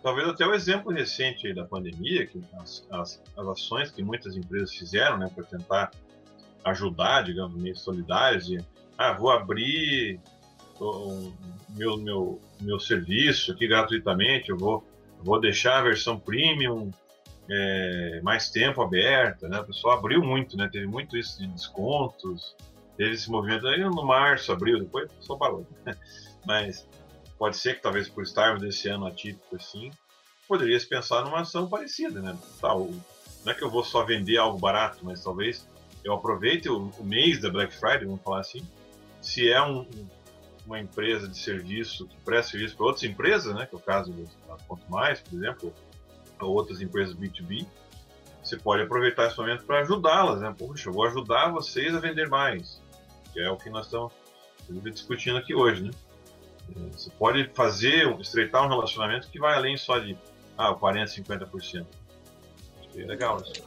[0.04, 4.74] Talvez até o exemplo recente da pandemia, que as, as, as ações que muitas empresas
[4.74, 5.92] fizeram, né, para tentar
[6.66, 8.58] ajudar, digamos, meio solidários, e,
[8.98, 10.20] ah, vou abrir
[10.78, 11.32] o
[11.70, 14.86] meu, meu, meu serviço aqui gratuitamente, eu vou,
[15.24, 16.92] vou deixar a versão premium
[17.50, 19.60] é, mais tempo aberta, né?
[19.60, 20.70] O pessoal abriu muito, né?
[20.72, 22.56] Teve muito isso de descontos,
[23.00, 25.66] teve esse movimento aí no março, abril, depois só parou.
[26.46, 26.86] Mas
[27.38, 29.90] pode ser que talvez por estarmos desse ano atípico assim,
[30.46, 32.38] poderia se pensar numa ação parecida, né?
[32.60, 32.92] Tá, o,
[33.46, 35.66] não é que eu vou só vender algo barato, mas talvez
[36.04, 38.68] eu aproveite o, o mês da Black Friday, vamos falar assim,
[39.22, 39.88] se é um,
[40.66, 44.12] uma empresa de serviço que presta serviço para outras empresas, né, que é o caso
[44.46, 45.74] da Ponto Mais, por exemplo,
[46.42, 47.66] ou outras empresas B2B,
[48.44, 50.54] você pode aproveitar esse momento para ajudá-las, né?
[50.58, 52.82] Poxa, eu vou ajudar vocês a vender mais,
[53.32, 54.14] que é o que nós estamos
[54.94, 55.92] discutindo aqui hoje, né?
[56.92, 60.18] Você pode fazer, estreitar um relacionamento que vai além só de
[60.58, 61.86] ah, 40%, 50%.
[62.96, 63.64] É legal isso.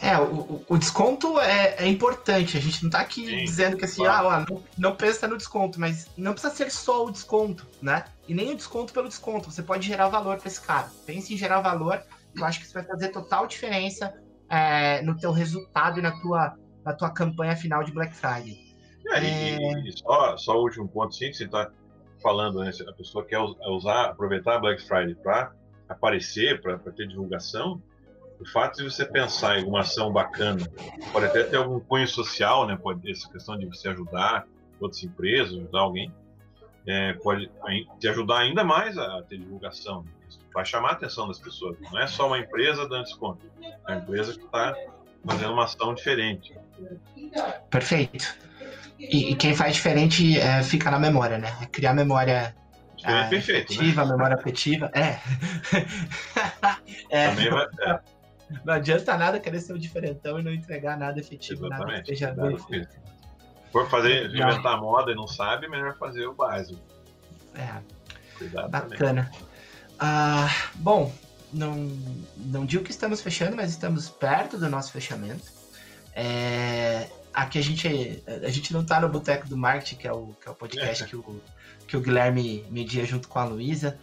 [0.00, 2.56] É, o, o desconto é, é, importante.
[2.56, 4.28] A gente não está aqui Sim, dizendo que assim, claro.
[4.28, 8.04] ah, não, não pensa no desconto, mas não precisa ser só o desconto, né?
[8.28, 9.50] E nem o desconto pelo desconto.
[9.50, 10.90] Você pode gerar valor para esse cara.
[11.06, 12.02] Pense em gerar valor.
[12.36, 14.14] Eu acho que isso vai fazer total diferença
[14.50, 18.65] é, no teu resultado e na tua, na tua campanha final de Black Friday.
[19.12, 21.70] É, e, e, só, só o último ponto, sim, que você está
[22.22, 22.70] falando, né?
[22.88, 25.52] A pessoa quer usar, aproveitar a Black Friday para
[25.88, 27.80] aparecer, para ter divulgação
[28.40, 30.66] o fato de você pensar em alguma ação bacana,
[31.12, 32.76] pode até ter algum cunho social, né?
[32.76, 34.46] Pode essa questão de você ajudar
[34.80, 36.12] outras empresas, ajudar alguém,
[36.86, 37.50] é, pode
[37.98, 40.04] te ajudar ainda mais a ter divulgação.
[40.52, 41.76] Vai chamar a atenção das pessoas.
[41.80, 44.74] Não é só uma empresa dando desconto, é uma empresa que está
[45.26, 46.54] fazendo uma ação diferente.
[47.70, 48.36] Perfeito.
[48.98, 51.54] E, e quem faz diferente é, fica na memória, né?
[51.62, 52.54] É criar memória
[53.04, 54.10] é, perfeito, afetiva, né?
[54.12, 54.90] memória afetiva.
[54.94, 55.18] É.
[57.10, 57.28] é.
[57.28, 58.00] Também vai, é.
[58.64, 62.22] Não adianta nada querer ser o diferentão e não entregar nada efetivo, Exatamente.
[62.22, 62.96] nada que feito.
[63.72, 66.80] For fazer, inventar moda e não sabe, melhor fazer o básico.
[67.54, 67.82] É.
[68.38, 69.30] Cuidado Bacana.
[69.98, 71.12] Ah, bom,
[71.52, 71.74] não,
[72.36, 75.44] não digo que estamos fechando, mas estamos perto do nosso fechamento.
[76.14, 80.34] É, aqui a gente, a gente não está no Boteco do Marketing, que é o,
[80.40, 81.42] que é o podcast que, o,
[81.86, 83.98] que o Guilherme media junto com a Luísa.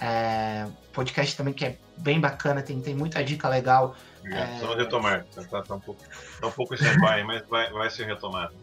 [0.00, 3.94] É, podcast também que é bem bacana, tem, tem muita dica legal.
[4.24, 6.02] É, Vamos retomar, tá, tá, tá, um pouco,
[6.40, 8.54] tá um pouco sem pai, mas vai, vai ser retomado.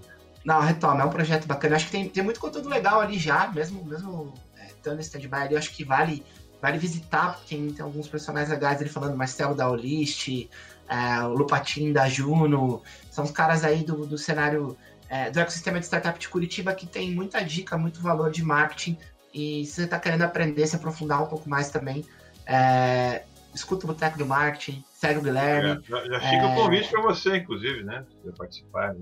[0.44, 1.76] Não, retoma, é um projeto bacana.
[1.76, 5.36] acho que tem, tem muito conteúdo legal ali já, mesmo, mesmo é, estando em stand-by
[5.36, 6.24] ali, acho que vale,
[6.62, 10.50] vale visitar, porque tem, tem alguns personagens legais ali falando, Marcelo da Olist,
[10.90, 14.78] é, o Lupatin da Juno, são os caras aí do, do cenário
[15.10, 18.98] é, do ecossistema de startup de Curitiba que tem muita dica, muito valor de marketing
[19.36, 22.06] e se você está querendo aprender, se aprofundar um pouco mais também,
[22.46, 25.72] é, escuta o Boteco do Marketing, segue o Guilherme.
[25.72, 26.56] É, já, já, fica o é...
[26.56, 28.06] convite para você, inclusive, né?
[28.24, 28.94] Se participar.
[28.94, 29.02] Né?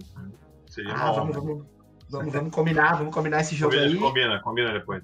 [0.67, 1.65] Seria ah, vamos, vamos,
[2.09, 3.99] vamos, vamos, combinar, vamos combinar esse jogo combina, aí.
[3.99, 5.03] Combina, combina depois.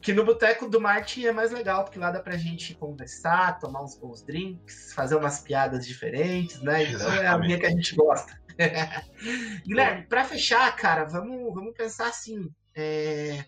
[0.00, 3.82] Que, no Boteco do Marketing é mais legal, porque lá dá pra gente conversar, tomar
[3.82, 6.82] uns bons drinks, fazer umas piadas diferentes, né?
[6.82, 7.24] Então Exatamente.
[7.24, 8.38] é a minha que a gente gosta.
[9.66, 12.50] Guilherme, para fechar, cara, vamos, vamos pensar assim.
[12.76, 13.44] É,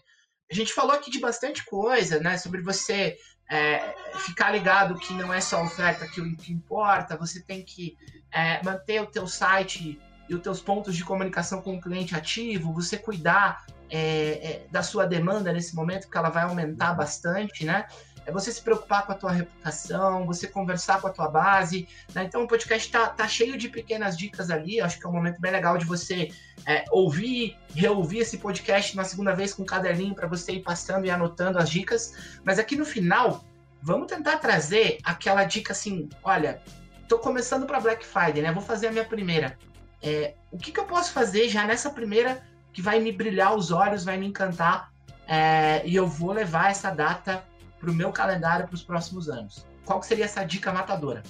[0.51, 2.39] a gente falou aqui de bastante coisa, né?
[2.39, 3.17] Sobre você
[3.51, 7.97] é, ficar ligado que não é só oferta que o que importa, você tem que
[8.33, 12.73] é, manter o teu site e os teus pontos de comunicação com o cliente ativo,
[12.73, 17.87] você cuidar é, é da sua demanda nesse momento, porque ela vai aumentar bastante, né?
[18.27, 21.89] é você se preocupar com a tua reputação, você conversar com a tua base.
[22.13, 22.25] Né?
[22.25, 24.81] Então o podcast tá, tá cheio de pequenas dicas ali.
[24.81, 26.33] Acho que é um momento bem legal de você
[26.67, 31.07] é, ouvir, reouvir esse podcast na segunda vez com um caderninho para você ir passando
[31.07, 32.41] e anotando as dicas.
[32.45, 33.45] Mas aqui no final,
[33.81, 36.61] vamos tentar trazer aquela dica assim: olha,
[37.09, 38.51] tô começando para Black Friday, né?
[38.51, 39.57] Vou fazer a minha primeira.
[40.03, 42.43] É, o que, que eu posso fazer já nessa primeira
[42.77, 44.93] que vai me brilhar os olhos, vai me encantar?
[45.27, 47.43] É, e eu vou levar essa data
[47.81, 49.67] para o meu calendário para os próximos anos?
[49.87, 51.23] Qual seria essa dica matadora?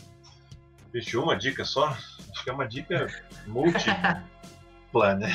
[0.92, 1.86] Vixe, uma dica só?
[1.86, 3.06] Acho que é uma dica
[3.46, 4.24] múltipla,
[5.14, 5.32] né?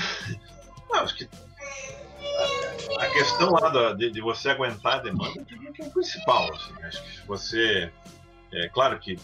[0.92, 1.30] Não, acho que
[3.00, 5.46] a questão lá de, de, você aguentar a demanda
[5.80, 6.54] é o principal.
[6.54, 6.74] Assim.
[6.84, 7.90] Acho que você.
[8.52, 9.18] É claro que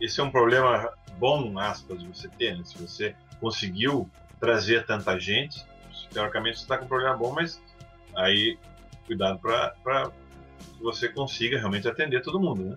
[0.00, 2.64] esse é um problema bom, aspas, de você ter, né?
[2.64, 5.62] Se você conseguiu trazer tanta gente,
[6.10, 7.62] teoricamente você está com um problema bom, mas
[8.14, 8.58] aí
[9.06, 10.10] cuidado para
[10.76, 12.76] que você consiga realmente atender todo mundo, né?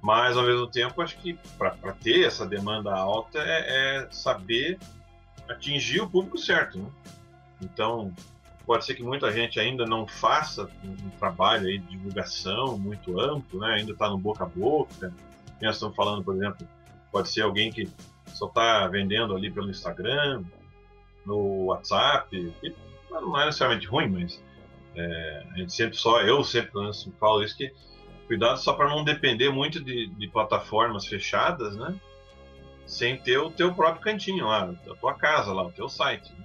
[0.00, 4.78] Mas ao mesmo tempo, acho que para ter essa demanda alta é, é, saber
[5.48, 6.90] atingir o público certo, né?
[7.60, 8.14] Então,
[8.64, 13.60] pode ser que muita gente ainda não faça um trabalho aí de divulgação muito amplo,
[13.60, 13.74] né?
[13.74, 15.12] Ainda está no boca a boca.
[15.60, 16.68] Nós estamos falando, por exemplo,
[17.10, 17.90] pode ser alguém que
[18.26, 20.44] só está vendendo ali pelo Instagram,
[21.28, 22.54] no WhatsApp,
[23.10, 24.42] não é necessariamente ruim, mas
[24.96, 26.72] é, a gente sempre só, eu sempre
[27.20, 27.72] falo isso, que
[28.26, 31.94] cuidado só para não depender muito de, de, plataformas fechadas, né?
[32.86, 36.32] Sem ter o teu próprio cantinho lá, a tua casa lá, o teu site.
[36.32, 36.44] Né?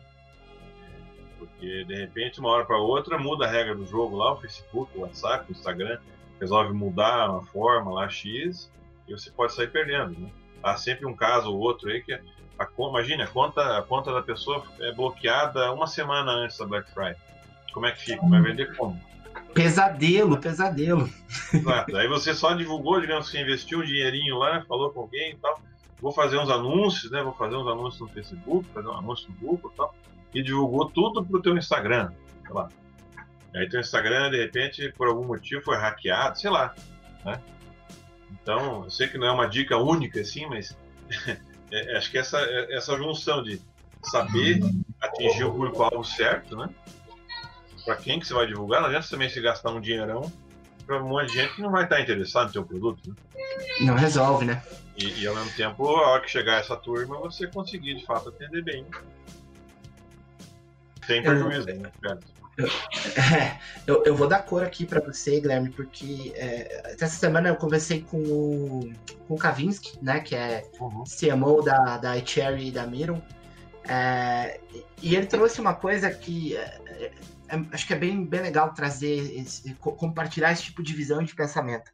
[1.40, 4.92] Porque de repente, uma hora para outra, muda a regra do jogo lá, o Facebook,
[4.98, 6.00] o WhatsApp, o Instagram,
[6.40, 8.72] resolve mudar uma forma lá X
[9.08, 10.30] e você pode sair perdendo, né?
[10.62, 12.18] Há sempre um caso ou outro aí que
[12.60, 16.90] a, imagine, a conta, a conta da pessoa é bloqueada uma semana antes da Black
[16.92, 17.18] Friday
[17.74, 18.26] Como é que fica?
[18.28, 19.00] Vai vender como?
[19.54, 21.10] Pesadelo, pesadelo.
[21.54, 21.96] Exato.
[21.98, 25.60] Aí você só divulgou, digamos que investiu um dinheirinho lá, falou com alguém e tal.
[26.02, 27.24] Vou fazer uns anúncios, né?
[27.24, 29.96] Vou fazer uns anúncios no Facebook, fazer um anúncio no Google e tal.
[30.34, 32.12] E divulgou tudo pro teu Instagram,
[32.46, 32.70] sei lá.
[33.56, 36.74] Aí teu Instagram, de repente, por algum motivo, foi hackeado, sei lá.
[37.24, 37.40] Né?
[38.32, 40.76] Então, eu sei que não é uma dica única, assim, mas
[41.74, 43.60] é, acho que essa, essa junção de
[44.04, 44.60] saber
[45.02, 46.70] atingir o público-alvo certo, né?
[47.84, 50.32] Para quem que você vai divulgar, não adianta também se gastar um dinheirão
[50.86, 53.10] para um monte de gente que não vai estar interessado no teu produto.
[53.10, 53.16] Né?
[53.82, 54.62] Não resolve, né?
[54.98, 58.30] E, e, ao mesmo tempo, a hora que chegar essa turma, você conseguir de fato
[58.30, 58.86] atender bem.
[61.08, 61.92] Sem prejuízo, né,
[62.58, 67.50] eu, é, eu, eu, vou dar cor aqui para você, Guilherme, porque é, essa semana
[67.50, 68.94] eu conversei com o,
[69.28, 71.04] com o Kavinsky, né, que é uhum.
[71.04, 73.22] CMO da, da iCherry e da Miron,
[73.86, 74.60] é,
[75.02, 77.12] e ele trouxe uma coisa que é,
[77.50, 81.26] é, acho que é bem, bem legal trazer, esse, compartilhar esse tipo de visão e
[81.26, 81.92] de pensamento.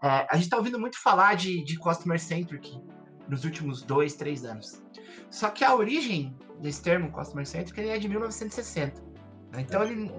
[0.00, 2.80] A gente está ouvindo muito falar de, de Customer Centric
[3.28, 4.80] nos últimos dois, três anos.
[5.28, 9.07] Só que a origem desse termo, Customer Centric, ele é de 1960.
[9.56, 10.10] Então ele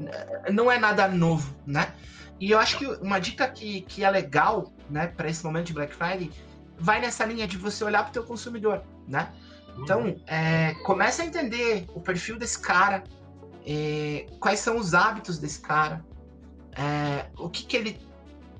[0.51, 1.93] não é nada novo, né?
[2.39, 5.73] E eu acho que uma dica que, que é legal, né, para esse momento de
[5.73, 6.32] Black Friday,
[6.77, 9.32] vai nessa linha de você olhar para o teu consumidor, né?
[9.77, 13.03] Então, é, começa a entender o perfil desse cara,
[13.65, 16.03] é, quais são os hábitos desse cara,
[16.73, 18.01] é, o que, que ele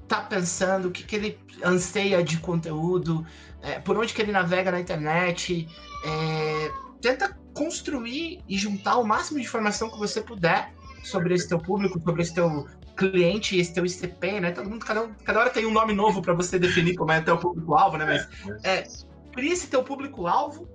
[0.08, 3.26] tá pensando, o que, que ele anseia de conteúdo,
[3.62, 5.68] é, por onde que ele navega na internet.
[6.06, 10.74] É, tenta construir e juntar o máximo de informação que você puder
[11.04, 14.52] sobre esse teu público, sobre esse teu cliente, esse teu ICP, né?
[14.52, 17.24] Todo mundo, cada, cada hora tem um nome novo para você definir como é o
[17.24, 18.06] teu público-alvo, né?
[18.06, 18.84] Mas é,
[19.34, 20.68] cria esse teu público-alvo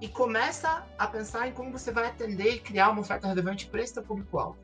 [0.00, 3.82] e começa a pensar em como você vai atender e criar uma oferta relevante para
[3.82, 4.56] esse teu público-alvo.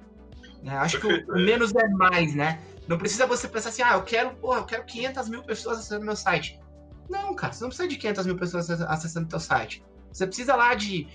[0.62, 0.76] Né?
[0.76, 1.44] Acho Perfeito, que o, é.
[1.44, 2.60] menos é mais, né?
[2.86, 6.04] Não precisa você pensar assim, ah, eu quero, porra, eu quero 500 mil pessoas acessando
[6.04, 6.60] meu site.
[7.10, 9.82] Não, cara, você não precisa de 500 mil pessoas acessando teu site.
[10.12, 11.08] Você precisa lá de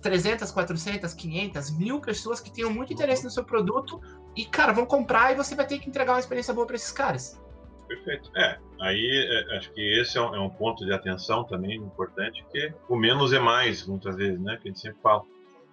[0.00, 4.00] 300, 400, 500, mil pessoas que tenham muito interesse no seu produto
[4.34, 6.92] e, cara, vão comprar e você vai ter que entregar uma experiência boa para esses
[6.92, 7.40] caras.
[7.86, 8.30] Perfeito.
[8.36, 12.44] É, aí é, acho que esse é um, é um, ponto de atenção também importante,
[12.50, 14.58] que o menos é mais, muitas vezes, né?
[14.60, 15.22] Que a gente sempre fala.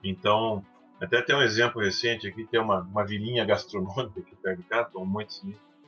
[0.03, 0.63] Então,
[1.01, 4.87] até tem um exemplo recente aqui, tem uma, uma vilinha gastronômica aqui perto de casa,
[4.87, 5.33] estou muito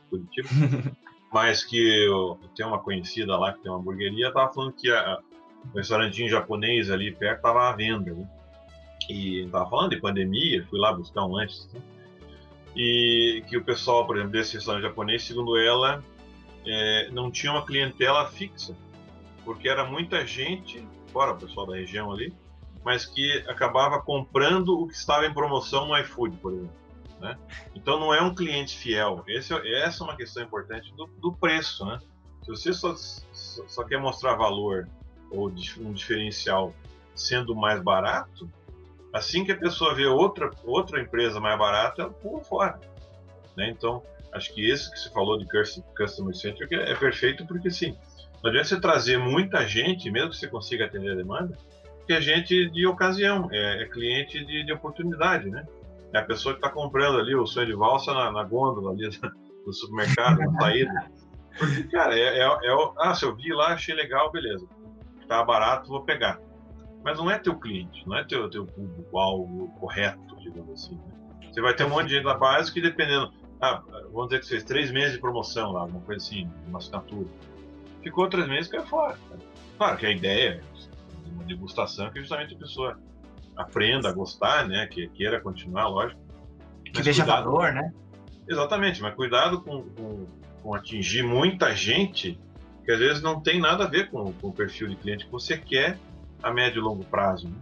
[0.10, 0.50] Curitiba,
[1.32, 5.20] mas que eu, tem uma conhecida lá que tem uma hamburgueria, estava falando que a,
[5.74, 8.28] o restaurantinho japonês ali perto estava à venda, né?
[9.10, 11.82] E estava falando de pandemia, fui lá buscar um antes, né?
[12.76, 16.04] e que o pessoal, por exemplo, desse restaurante japonês, segundo ela,
[16.66, 18.76] é, não tinha uma clientela fixa,
[19.46, 22.34] porque era muita gente, fora o pessoal da região ali,
[22.84, 26.86] mas que acabava comprando o que estava em promoção no iFood, por exemplo.
[27.20, 27.38] Né?
[27.74, 29.24] Então não é um cliente fiel.
[29.28, 31.86] Esse, essa é uma questão importante do, do preço.
[31.86, 32.00] Né?
[32.44, 34.88] Se você só, só, só, quer mostrar valor
[35.36, 36.74] ou um diferencial
[37.14, 38.50] sendo mais barato,
[39.14, 42.80] assim que a pessoa vê outra, outra empresa mais barata, ela pula fora.
[43.56, 43.70] Né?
[43.70, 45.46] Então, acho que esse que você falou de
[45.96, 47.98] Customer Centric é, é perfeito porque, sim,
[48.44, 51.58] não adianta você trazer muita gente, mesmo que você consiga atender a demanda,
[52.06, 55.66] que é gente de ocasião, é, é cliente de, de, oportunidade, né?
[56.14, 59.10] É a pessoa que está comprando ali o sonho de valsa na, na gôndola ali
[59.66, 61.12] do supermercado, na saída.
[61.58, 64.68] Porque, cara, é, é, é, ah, se eu vi lá, achei legal, beleza.
[65.28, 66.40] Tá barato, vou pegar.
[67.04, 70.96] Mas não é teu cliente, não é teu, teu público-alvo correto, digamos assim.
[70.96, 71.50] Né?
[71.52, 74.48] Você vai ter um monte de gente na base que, dependendo, ah, vamos dizer que
[74.48, 77.28] fez três meses de promoção lá, alguma coisa assim, uma assinatura.
[78.04, 79.18] Ficou três meses e caiu fora.
[79.78, 83.00] Claro que a ideia é uma degustação que justamente a pessoa
[83.56, 84.86] aprenda a gostar, né?
[84.88, 86.22] Que queira continuar, lógico.
[86.84, 87.94] Que veja cuidado, valor, né?
[88.48, 90.28] Exatamente, mas cuidado com, com,
[90.62, 92.40] com, atingir muita gente
[92.86, 95.32] que às vezes não tem nada a ver com, com o perfil de cliente que
[95.32, 95.98] você quer
[96.42, 97.50] a médio e longo prazo.
[97.50, 97.56] Né?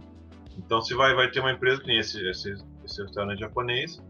[0.58, 2.54] Então, se vai, vai ter uma empresa que nem esse, esse,
[2.84, 4.00] esse restaurante japonês,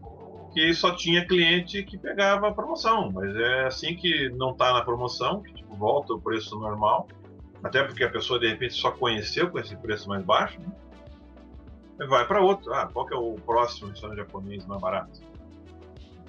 [0.53, 4.81] que só tinha cliente que pegava a promoção, mas é assim que não está na
[4.81, 7.07] promoção, que tipo, volta o preço normal,
[7.63, 10.67] até porque a pessoa de repente só conheceu com esse preço mais baixo, né?
[12.07, 12.73] vai para outro.
[12.73, 15.21] Ah, qual que é o próximo restaurante japonês mais barato?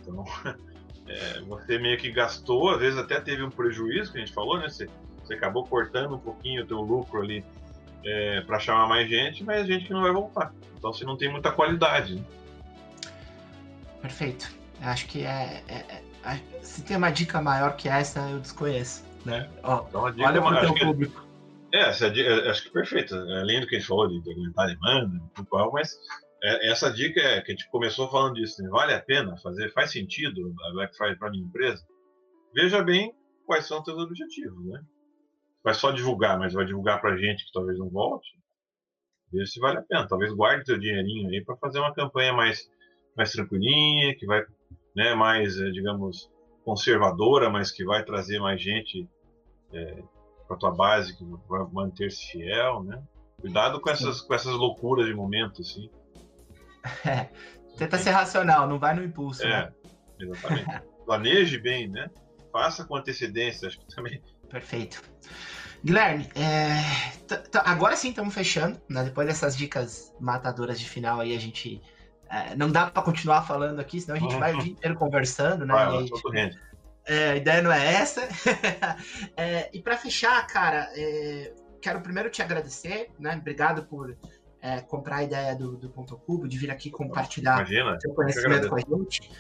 [0.01, 0.25] Então,
[1.09, 4.59] é, você meio que gastou, às vezes até teve um prejuízo, que a gente falou,
[4.59, 4.69] né?
[4.69, 4.89] Você,
[5.23, 7.45] você acabou cortando um pouquinho o teu lucro ali
[8.05, 10.53] é, para chamar mais gente, mas gente que não vai voltar.
[10.79, 12.17] Então, você não tem muita qualidade.
[12.17, 12.25] Né?
[14.03, 14.55] Perfeito.
[14.81, 19.05] Acho que é, é, é, Se tem uma dica maior que essa, eu desconheço.
[19.25, 19.49] Né?
[19.63, 21.27] Ó, então, olha para o teu público.
[21.73, 23.15] É, essa, é, acho que é perfeito.
[23.15, 25.21] Além do que a gente falou de, aumentar a demanda,
[25.73, 28.69] mas é, essa dica é que a gente começou falando disso, né?
[28.69, 31.83] vale a pena fazer, faz sentido a Black Friday para minha empresa?
[32.55, 33.15] Veja bem
[33.47, 34.83] quais são os seus objetivos, né?
[35.65, 38.29] Vai só divulgar, mas vai divulgar para gente que talvez não volte.
[39.33, 40.07] Veja se vale a pena.
[40.07, 42.71] Talvez guarde seu dinheirinho aí para fazer uma campanha mais,
[43.17, 44.45] mais tranquilinha, que vai,
[44.95, 46.31] né, mais, eh, digamos,
[46.65, 49.09] conservadora, mas que vai trazer mais gente
[49.73, 50.03] é,
[50.47, 53.03] para tua base, que vai manter-se fiel, né?
[53.41, 55.91] Cuidado com essas, com essas loucuras de momento, assim.
[57.07, 57.29] É,
[57.79, 59.43] tenta ser racional, não vai no impulso.
[59.45, 59.73] É, né?
[60.19, 60.83] exatamente.
[61.05, 62.09] Planeje bem, né?
[62.51, 64.23] Faça com antecedência, acho que também.
[64.49, 65.03] Perfeito.
[65.85, 66.81] Guilherme, é,
[67.65, 69.05] agora sim estamos fechando, né?
[69.05, 71.81] Depois dessas dicas matadoras de final aí, a gente.
[72.29, 75.65] É, não dá para continuar falando aqui, senão a gente vai o dia inteiro conversando,
[75.65, 75.75] né?
[75.93, 76.59] Gente,
[77.07, 78.27] é, a ideia não é essa.
[79.37, 83.37] É, e para fechar, cara, é, quero primeiro te agradecer, né?
[83.37, 84.17] Obrigado por
[84.67, 88.69] é, comprar a ideia do, do Ponto Cubo, de vir aqui compartilhar Imagina, seu conhecimento
[88.69, 89.31] com a gente.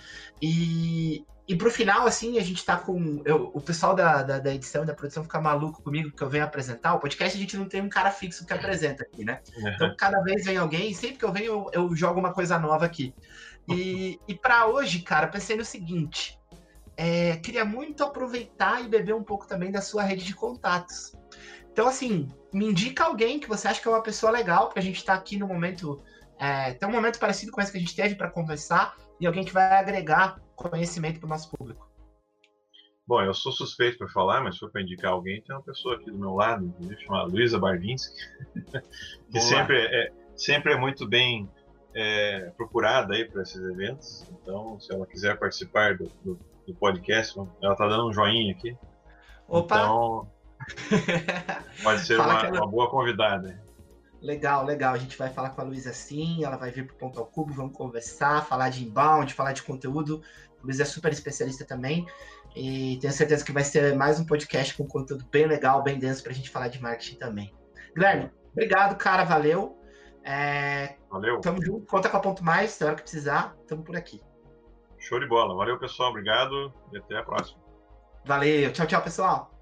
[0.40, 3.22] E, e pro final, assim, a gente tá com.
[3.24, 6.28] Eu, o pessoal da, da, da, edição e da produção fica maluco comigo que eu
[6.28, 6.94] venho apresentar.
[6.94, 9.40] O podcast a gente não tem um cara fixo que apresenta aqui, né?
[9.56, 9.68] Uhum.
[9.68, 12.86] Então, cada vez vem alguém, sempre que eu venho, eu, eu jogo uma coisa nova
[12.86, 13.12] aqui.
[13.68, 16.38] E, e para hoje, cara, pensei no seguinte.
[16.96, 21.16] É, queria muito aproveitar e beber um pouco também da sua rede de contatos.
[21.76, 24.82] Então, assim, me indica alguém que você acha que é uma pessoa legal, porque a
[24.82, 26.02] gente está aqui no momento.
[26.38, 29.44] É, tem um momento parecido com esse que a gente teve para conversar, e alguém
[29.44, 31.86] que vai agregar conhecimento para o nosso público.
[33.06, 35.96] Bom, eu sou suspeito para falar, mas se for para indicar alguém, tem uma pessoa
[35.96, 36.74] aqui do meu lado,
[37.04, 38.14] chamada Luísa Barvinski,
[39.30, 41.46] que sempre é, sempre é muito bem
[41.94, 44.24] é, procurada aí para esses eventos.
[44.30, 48.74] Então, se ela quiser participar do, do, do podcast, ela está dando um joinha aqui.
[49.46, 49.76] Opa!
[49.76, 50.35] Então,
[51.82, 52.58] Pode ser uma, ela...
[52.58, 53.62] uma, boa convidada.
[54.20, 54.94] Legal, legal.
[54.94, 57.52] A gente vai falar com a Luísa sim, ela vai vir pro Ponto ao Cubo,
[57.52, 60.22] vamos conversar, falar de inbound, falar de conteúdo.
[60.60, 62.06] A Luísa é super especialista também.
[62.54, 66.22] E tenho certeza que vai ser mais um podcast com conteúdo bem legal, bem denso
[66.22, 67.54] pra gente falar de marketing também.
[67.94, 69.78] Guilherme, obrigado, cara, valeu.
[70.24, 70.96] É...
[71.10, 71.40] Valeu.
[71.40, 74.20] Tamo junto, conta com a Ponto Mais, na hora que precisar, tamo por aqui.
[74.98, 75.54] Show de bola.
[75.54, 76.10] Valeu, pessoal.
[76.10, 77.60] Obrigado e até a próxima.
[78.24, 78.72] Valeu.
[78.72, 79.55] Tchau, tchau, pessoal.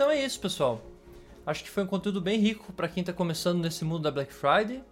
[0.00, 0.80] Então é isso, pessoal.
[1.44, 4.32] Acho que foi um conteúdo bem rico para quem está começando nesse mundo da Black
[4.32, 4.82] Friday.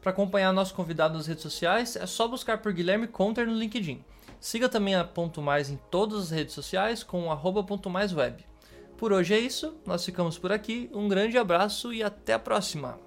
[0.00, 4.02] Para acompanhar nosso convidado nas redes sociais, é só buscar por Guilherme Conter no LinkedIn.
[4.40, 8.42] Siga também a Ponto Mais em todas as redes sociais com arroba Ponto Mais Web.
[8.96, 12.98] Por hoje é isso, nós ficamos por aqui, um grande abraço e até a próxima!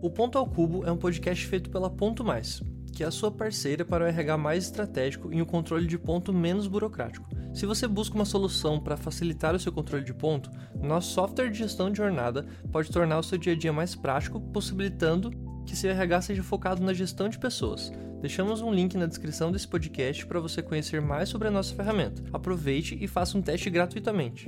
[0.00, 2.62] O Ponto ao Cubo é um podcast feito pela Ponto Mais
[3.02, 6.32] que é a sua parceira para o RH mais estratégico e um controle de ponto
[6.32, 7.28] menos burocrático.
[7.52, 10.48] Se você busca uma solução para facilitar o seu controle de ponto,
[10.80, 14.40] nosso software de gestão de jornada pode tornar o seu dia a dia mais prático,
[14.40, 15.32] possibilitando
[15.66, 17.90] que seu RH seja focado na gestão de pessoas.
[18.20, 22.22] Deixamos um link na descrição desse podcast para você conhecer mais sobre a nossa ferramenta.
[22.32, 24.46] Aproveite e faça um teste gratuitamente.